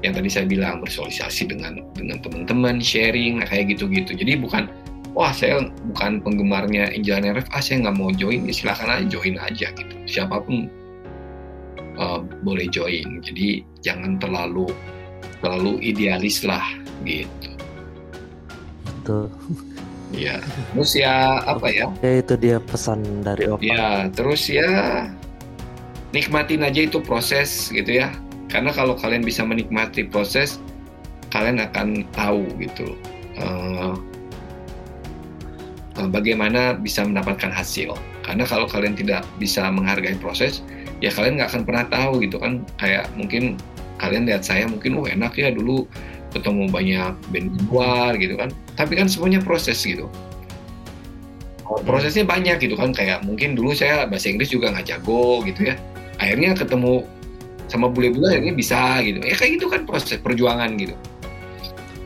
[0.06, 4.14] Yang tadi saya bilang bersosialisasi dengan dengan teman-teman, sharing kayak gitu-gitu.
[4.14, 4.70] Jadi bukan
[5.18, 9.36] wah saya bukan penggemarnya Angel NRF, ah saya nggak mau join, ya silakan aja join
[9.42, 9.96] aja gitu.
[10.06, 10.70] Siapa pun
[11.98, 13.26] eh, boleh join.
[13.26, 14.70] Jadi jangan terlalu
[15.42, 16.64] terlalu idealis lah
[17.02, 17.50] gitu.
[18.86, 19.26] Betul.
[20.16, 20.40] Ya.
[20.72, 21.86] Terus ya apa ya?
[22.00, 23.60] Ya itu dia pesan dari Opa.
[23.60, 24.70] Ya terus ya
[26.16, 28.14] nikmatin aja itu proses gitu ya.
[28.48, 30.60] Karena kalau kalian bisa menikmati proses,
[31.30, 32.96] kalian akan tahu gitu
[33.36, 33.94] eh,
[36.00, 37.96] eh, bagaimana bisa mendapatkan hasil.
[38.24, 40.64] Karena kalau kalian tidak bisa menghargai proses,
[41.00, 42.64] ya kalian nggak akan pernah tahu gitu kan.
[42.80, 43.60] Kayak mungkin
[44.00, 45.88] kalian lihat saya mungkin, oh enak ya dulu
[46.32, 48.52] ketemu banyak band luar gitu kan.
[48.80, 50.08] Tapi kan semuanya proses gitu.
[51.68, 55.68] Oh, prosesnya banyak gitu kan kayak mungkin dulu saya bahasa Inggris juga nggak jago gitu
[55.68, 55.76] ya
[56.16, 57.04] akhirnya ketemu
[57.68, 59.20] sama bule-bule akhirnya bisa gitu.
[59.24, 60.96] Ya kayak gitu kan proses perjuangan gitu.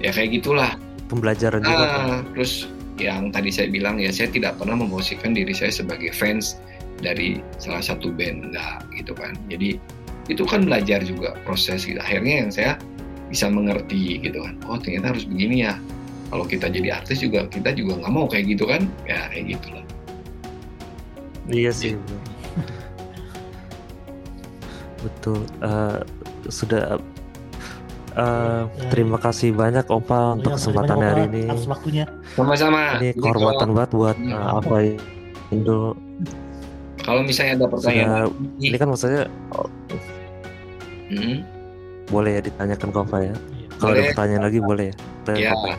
[0.01, 0.73] Ya kayak gitulah.
[1.07, 1.85] Pembelajaran juga.
[1.85, 2.65] Ah, terus
[2.97, 6.57] yang tadi saya bilang ya saya tidak pernah memposisikan diri saya sebagai fans
[7.01, 9.33] dari salah satu band enggak gitu kan.
[9.49, 9.77] Jadi
[10.29, 11.97] itu kan belajar juga proses gitu.
[12.01, 12.71] Akhirnya yang saya
[13.29, 14.57] bisa mengerti gitu kan.
[14.65, 15.77] Oh ternyata harus begini ya.
[16.31, 18.87] Kalau kita jadi artis juga kita juga nggak mau kayak gitu kan.
[19.05, 19.85] Ya kayak gitulah.
[21.51, 21.93] Iya sih.
[25.01, 25.39] Betul.
[25.59, 25.97] Eh,
[26.47, 26.99] sudah eh,
[28.11, 31.51] Ya, terima kasih banyak Opa untuk Iya, kesempatannya makasih hari banyak, ini.
[31.51, 32.05] Atas waktunya.
[32.35, 32.81] Sama-sama.
[32.99, 34.31] Ini kehormatan banget buat Hmm.
[34.31, 34.75] eh, apa
[35.51, 35.95] Indo.
[37.01, 39.23] Kalau misalnya ada pertanyaan Sudah, lagi, ini kan maksudnya
[39.57, 39.67] oh,
[41.09, 41.37] hmm,
[42.13, 43.33] boleh ya ditanyakan ke Opa ya.
[43.33, 43.67] Iya.
[43.79, 44.95] Kalau ada pertanyaan lagi boleh ya.
[45.25, 45.73] Tanya ya, Opa.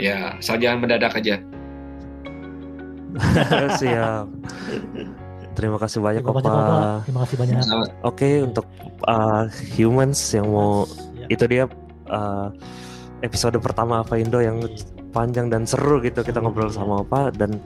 [0.00, 0.18] ya,
[0.56, 1.36] jangan mendadak aja.
[3.78, 4.26] Siap.
[5.54, 6.58] Terima kasih banyak Terima kasih Opa.
[6.58, 6.98] Bapak.
[7.06, 7.56] Terima kasih banyak.
[8.02, 8.66] Oke untuk
[9.06, 9.46] uh,
[9.78, 10.84] humans yang mau
[11.24, 11.40] Ya.
[11.40, 11.64] itu dia
[12.12, 12.52] uh,
[13.24, 14.60] episode pertama apa Indo yang
[15.16, 16.76] panjang dan seru gitu kita ngobrol iya.
[16.76, 17.56] sama Opa dan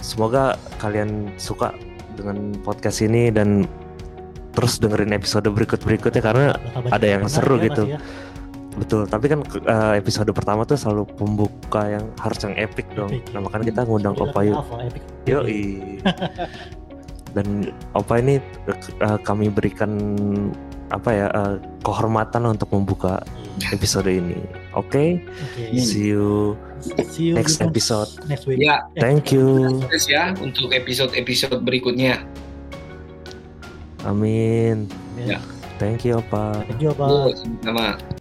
[0.00, 1.76] semoga kalian suka
[2.16, 3.68] dengan podcast ini dan
[4.56, 6.46] terus dengerin episode berikut-berikutnya karena
[6.90, 7.84] ada yang seru ya, gitu.
[7.94, 7.98] Ya.
[8.80, 13.34] betul tapi kan uh, episode pertama tuh selalu pembuka yang harus yang epic dong Epic.
[13.34, 14.58] nah makanya kita ngundang Udah Opa yuk.
[15.28, 15.62] Yoi.
[17.30, 19.90] Dan Opa ini eh, kami berikan
[20.90, 23.22] apa ya eh, kehormatan untuk membuka
[23.60, 23.76] Iya.
[23.76, 24.40] episode ini.
[24.72, 25.76] Oke, Oke.
[25.76, 26.56] see you
[27.12, 28.08] See you next episode.
[28.24, 28.62] Next week.
[28.64, 29.68] Ya, Thank you.
[29.84, 32.24] sukses ya untuk episode-episode berikutnya.
[34.08, 34.88] Amin.
[35.20, 35.36] Ya.
[35.36, 35.38] Ya.
[35.76, 36.64] Thank you Opa.
[36.64, 37.08] Thank you, Pak.
[37.08, 38.19] Yo, sama